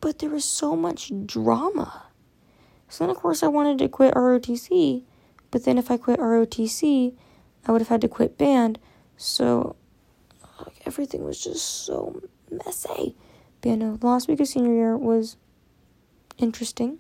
But 0.01 0.19
there 0.19 0.31
was 0.31 0.45
so 0.45 0.75
much 0.75 1.13
drama. 1.27 2.10
So 2.91 3.05
then, 3.05 3.11
of 3.11 3.17
course, 3.17 3.43
I 3.43 3.47
wanted 3.47 3.79
to 3.79 3.89
quit 3.89 4.15
ROTC, 4.15 5.05
but 5.51 5.65
then 5.65 5.79
if 5.79 5.91
I 5.91 5.97
quit 5.97 6.19
ROTC, 6.19 7.15
I 7.67 7.73
would 7.73 7.81
have 7.81 7.89
had 7.89 8.01
to 8.01 8.09
quit 8.09 8.37
band. 8.37 8.81
So, 9.17 9.77
like, 10.59 10.83
everything 10.87 11.25
was 11.25 11.43
just 11.43 11.87
so 11.87 12.21
messy. 12.51 13.15
No, 13.65 13.97
the 13.97 14.07
last 14.07 14.27
week 14.27 14.41
of 14.41 14.49
senior 14.49 14.75
year 14.75 14.97
was 14.97 15.37
interesting. 16.37 16.99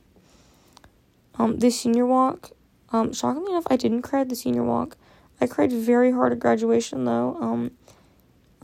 Um, 1.34 1.58
the 1.58 1.70
senior 1.70 2.06
walk, 2.06 2.50
um, 2.92 3.12
shockingly 3.12 3.52
enough, 3.52 3.66
I 3.68 3.76
didn't 3.76 4.02
cry 4.02 4.20
at 4.20 4.28
the 4.28 4.36
senior 4.36 4.62
walk. 4.62 4.96
I 5.40 5.46
cried 5.46 5.72
very 5.72 6.12
hard 6.12 6.32
at 6.32 6.38
graduation, 6.38 7.04
though. 7.04 7.36
Um, 7.40 7.72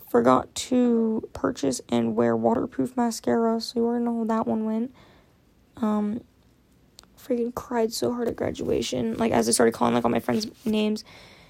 forgot 0.08 0.54
to 0.54 1.28
purchase 1.32 1.80
and 1.88 2.14
wear 2.14 2.36
waterproof 2.36 2.96
mascara, 2.96 3.60
so 3.60 3.80
already 3.80 4.04
know 4.04 4.18
how 4.18 4.24
that 4.24 4.46
one 4.46 4.64
went. 4.64 4.94
Um, 5.78 6.20
freaking 7.26 7.54
cried 7.54 7.92
so 7.92 8.12
hard 8.12 8.28
at 8.28 8.36
graduation. 8.36 9.16
Like 9.16 9.32
as 9.32 9.48
I 9.48 9.52
started 9.52 9.72
calling 9.72 9.94
like 9.94 10.04
all 10.04 10.10
my 10.10 10.20
friends' 10.20 10.46
names, 10.64 11.04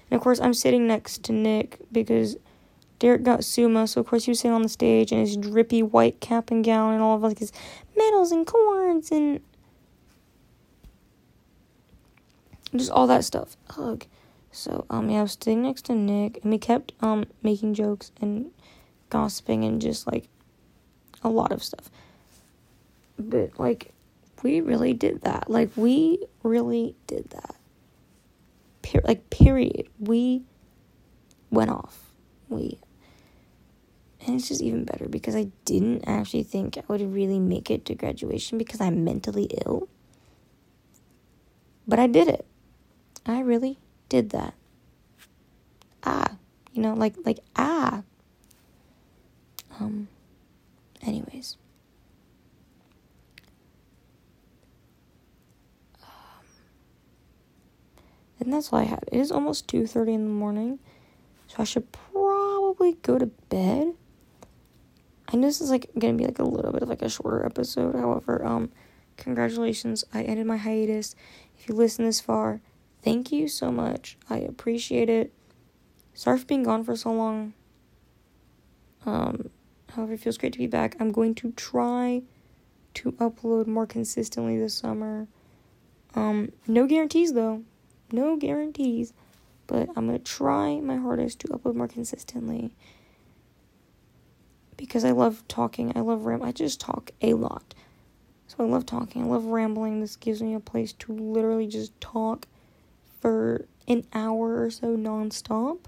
and 0.09 0.17
of 0.17 0.23
course 0.23 0.39
I'm 0.39 0.53
sitting 0.53 0.87
next 0.87 1.23
to 1.23 1.31
Nick 1.33 1.79
because 1.91 2.37
Derek 2.99 3.23
got 3.23 3.43
summa, 3.43 3.87
so 3.87 4.01
of 4.01 4.07
course 4.07 4.25
he 4.25 4.31
was 4.31 4.39
sitting 4.39 4.55
on 4.55 4.63
the 4.63 4.69
stage 4.69 5.11
in 5.11 5.19
his 5.19 5.37
drippy 5.37 5.83
white 5.83 6.19
cap 6.19 6.49
and 6.49 6.65
gown 6.65 6.93
and 6.93 7.01
all 7.01 7.15
of 7.15 7.21
like 7.21 7.39
his 7.39 7.51
medals 7.95 8.31
and 8.31 8.45
cords 8.47 9.11
and 9.11 9.39
and 12.71 12.79
just 12.79 12.91
all 12.91 13.07
that 13.07 13.23
stuff. 13.23 13.55
Ugh. 13.77 14.05
So 14.51 14.85
um 14.89 15.09
yeah, 15.09 15.19
I 15.19 15.21
was 15.23 15.33
sitting 15.33 15.61
next 15.61 15.85
to 15.85 15.95
Nick 15.95 16.39
and 16.41 16.51
we 16.51 16.57
kept 16.57 16.93
um 17.01 17.25
making 17.43 17.75
jokes 17.75 18.11
and 18.19 18.51
gossiping 19.09 19.63
and 19.63 19.81
just 19.81 20.07
like 20.07 20.27
a 21.23 21.29
lot 21.29 21.51
of 21.51 21.63
stuff. 21.63 21.89
But 23.19 23.59
like 23.59 23.93
we 24.43 24.61
really 24.61 24.93
did 24.93 25.21
that. 25.21 25.49
Like 25.49 25.71
we 25.75 26.25
really 26.43 26.95
did 27.07 27.29
that. 27.31 27.55
Per- 28.81 29.01
like 29.03 29.29
period. 29.29 29.87
We 29.99 30.43
went 31.51 31.71
off. 31.71 32.11
We 32.49 32.79
and 34.25 34.35
it's 34.35 34.47
just 34.49 34.61
even 34.61 34.83
better 34.83 35.07
because 35.07 35.35
I 35.35 35.47
didn't 35.65 36.03
actually 36.07 36.43
think 36.43 36.77
I 36.77 36.83
would 36.87 37.01
really 37.13 37.39
make 37.39 37.71
it 37.71 37.85
to 37.85 37.95
graduation 37.95 38.57
because 38.57 38.81
I'm 38.81 39.03
mentally 39.03 39.45
ill. 39.65 39.87
But 41.87 41.99
I 41.99 42.07
did 42.07 42.27
it. 42.27 42.45
I 43.25 43.39
really 43.39 43.77
did 44.09 44.31
that. 44.31 44.53
Ah, 46.03 46.35
you 46.73 46.81
know, 46.81 46.93
like 46.93 47.15
like 47.25 47.39
ah. 47.55 48.03
Um 49.79 50.07
anyways. 51.01 51.57
Um, 56.03 56.09
and 58.39 58.53
that's 58.53 58.71
all 58.71 58.79
I 58.79 58.83
had. 58.83 59.03
It 59.11 59.19
is 59.19 59.31
almost 59.31 59.67
2:30 59.67 60.13
in 60.13 60.23
the 60.25 60.31
morning. 60.31 60.79
So 61.47 61.55
I 61.59 61.63
should 61.63 61.91
probably 61.91 62.93
go 63.01 63.17
to 63.17 63.27
bed. 63.27 63.93
I 65.27 65.35
know 65.35 65.47
this 65.47 65.61
is 65.61 65.69
like 65.69 65.89
gonna 65.97 66.13
be 66.13 66.25
like 66.25 66.39
a 66.39 66.43
little 66.43 66.71
bit 66.71 66.83
of 66.83 66.89
like 66.89 67.01
a 67.01 67.09
shorter 67.09 67.45
episode. 67.45 67.95
However, 67.95 68.45
um, 68.45 68.71
congratulations, 69.17 70.03
I 70.13 70.23
ended 70.23 70.45
my 70.45 70.57
hiatus. 70.57 71.15
If 71.57 71.67
you 71.67 71.75
listen 71.75 72.05
this 72.05 72.19
far, 72.19 72.61
thank 73.01 73.31
you 73.31 73.47
so 73.47 73.71
much. 73.71 74.17
I 74.29 74.37
appreciate 74.39 75.09
it. 75.09 75.33
Sorry 76.13 76.37
for 76.37 76.45
being 76.45 76.63
gone 76.63 76.83
for 76.83 76.95
so 76.95 77.11
long. 77.11 77.53
Um, 79.05 79.49
however, 79.89 80.13
it 80.13 80.19
feels 80.19 80.37
great 80.37 80.53
to 80.53 80.59
be 80.59 80.67
back. 80.67 80.95
I'm 80.99 81.11
going 81.11 81.35
to 81.35 81.51
try 81.51 82.23
to 82.95 83.11
upload 83.13 83.67
more 83.67 83.85
consistently 83.85 84.57
this 84.57 84.73
summer. 84.73 85.27
Um, 86.15 86.51
no 86.67 86.87
guarantees 86.87 87.33
though. 87.33 87.63
No 88.11 88.35
guarantees. 88.37 89.13
But 89.67 89.89
I'm 89.95 90.05
gonna 90.05 90.19
try 90.19 90.79
my 90.79 90.95
hardest 90.95 91.39
to 91.41 91.47
upload 91.49 91.75
more 91.75 91.87
consistently 91.87 92.73
because 94.77 95.03
I 95.03 95.11
love 95.11 95.43
talking. 95.47 95.91
I 95.95 95.99
love 95.99 96.25
ram. 96.25 96.41
I 96.41 96.51
just 96.51 96.79
talk 96.79 97.11
a 97.21 97.33
lot. 97.33 97.73
So 98.47 98.63
I 98.63 98.63
love 98.63 98.85
talking. 98.85 99.23
I 99.23 99.25
love 99.25 99.45
rambling. 99.45 99.99
This 99.99 100.15
gives 100.15 100.41
me 100.41 100.53
a 100.53 100.59
place 100.59 100.93
to 100.93 101.11
literally 101.11 101.67
just 101.67 101.99
talk 101.99 102.47
for 103.19 103.65
an 103.87 104.05
hour 104.13 104.63
or 104.63 104.69
so 104.69 104.95
nonstop. 104.95 105.79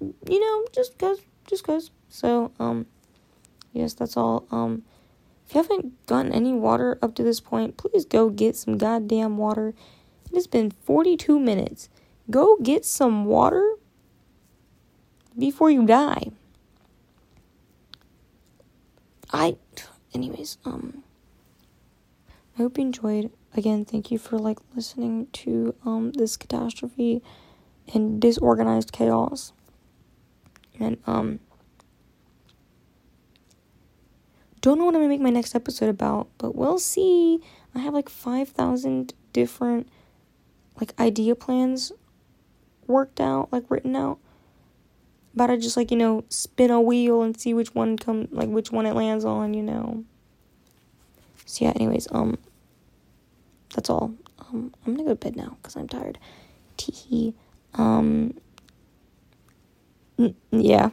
You 0.00 0.40
know, 0.40 0.66
just 0.72 0.96
cause, 0.96 1.20
just 1.46 1.64
cause. 1.64 1.90
So, 2.08 2.52
um, 2.58 2.86
yes, 3.72 3.92
that's 3.92 4.16
all. 4.16 4.46
Um, 4.50 4.84
if 5.46 5.54
you 5.54 5.62
haven't 5.62 6.06
gotten 6.06 6.32
any 6.32 6.52
water 6.52 6.98
up 7.02 7.14
to 7.16 7.22
this 7.22 7.40
point, 7.40 7.76
please 7.76 8.04
go 8.04 8.30
get 8.30 8.56
some 8.56 8.78
goddamn 8.78 9.36
water. 9.36 9.74
It 10.30 10.34
has 10.34 10.46
been 10.46 10.70
42 10.70 11.38
minutes. 11.38 11.88
Go 12.30 12.56
get 12.62 12.84
some 12.84 13.24
water 13.24 13.76
before 15.38 15.70
you 15.70 15.86
die. 15.86 16.30
I 19.32 19.56
anyways, 20.14 20.58
um 20.64 21.02
I 22.28 22.62
hope 22.62 22.78
you 22.78 22.84
enjoyed. 22.84 23.30
Again, 23.54 23.84
thank 23.84 24.10
you 24.10 24.18
for 24.18 24.38
like 24.38 24.58
listening 24.74 25.28
to 25.32 25.74
um 25.84 26.12
this 26.12 26.36
catastrophe 26.36 27.22
and 27.94 28.20
disorganized 28.20 28.92
chaos. 28.92 29.52
And 30.78 30.98
um 31.06 31.40
don't 34.60 34.78
know 34.78 34.84
what 34.84 34.94
I'm 34.94 35.00
gonna 35.00 35.08
make 35.08 35.20
my 35.20 35.30
next 35.30 35.54
episode 35.54 35.88
about, 35.88 36.28
but 36.36 36.54
we'll 36.54 36.78
see. 36.78 37.40
I 37.74 37.78
have 37.78 37.94
like 37.94 38.08
5,000 38.08 39.14
different 39.32 39.88
like 40.78 40.98
idea 40.98 41.34
plans 41.34 41.92
worked 42.86 43.20
out, 43.20 43.52
like 43.52 43.64
written 43.68 43.94
out. 43.96 44.18
About 45.34 45.48
to 45.48 45.58
just 45.58 45.76
like 45.76 45.90
you 45.90 45.96
know 45.96 46.24
spin 46.28 46.70
a 46.70 46.80
wheel 46.80 47.22
and 47.22 47.38
see 47.38 47.54
which 47.54 47.74
one 47.74 47.96
come 47.96 48.28
like 48.32 48.48
which 48.48 48.72
one 48.72 48.86
it 48.86 48.94
lands 48.94 49.24
on 49.24 49.54
you 49.54 49.62
know. 49.62 50.04
So 51.44 51.64
yeah 51.64 51.72
anyways 51.76 52.08
um 52.10 52.38
that's 53.74 53.90
all. 53.90 54.14
Um 54.40 54.74
i'm 54.86 54.94
gonna 54.94 55.04
go 55.04 55.10
to 55.10 55.14
bed 55.14 55.36
now 55.36 55.56
because 55.62 55.76
i'm 55.76 55.88
tired. 55.88 56.18
Tee 56.76 57.34
um 57.74 58.34
yeah 60.50 60.90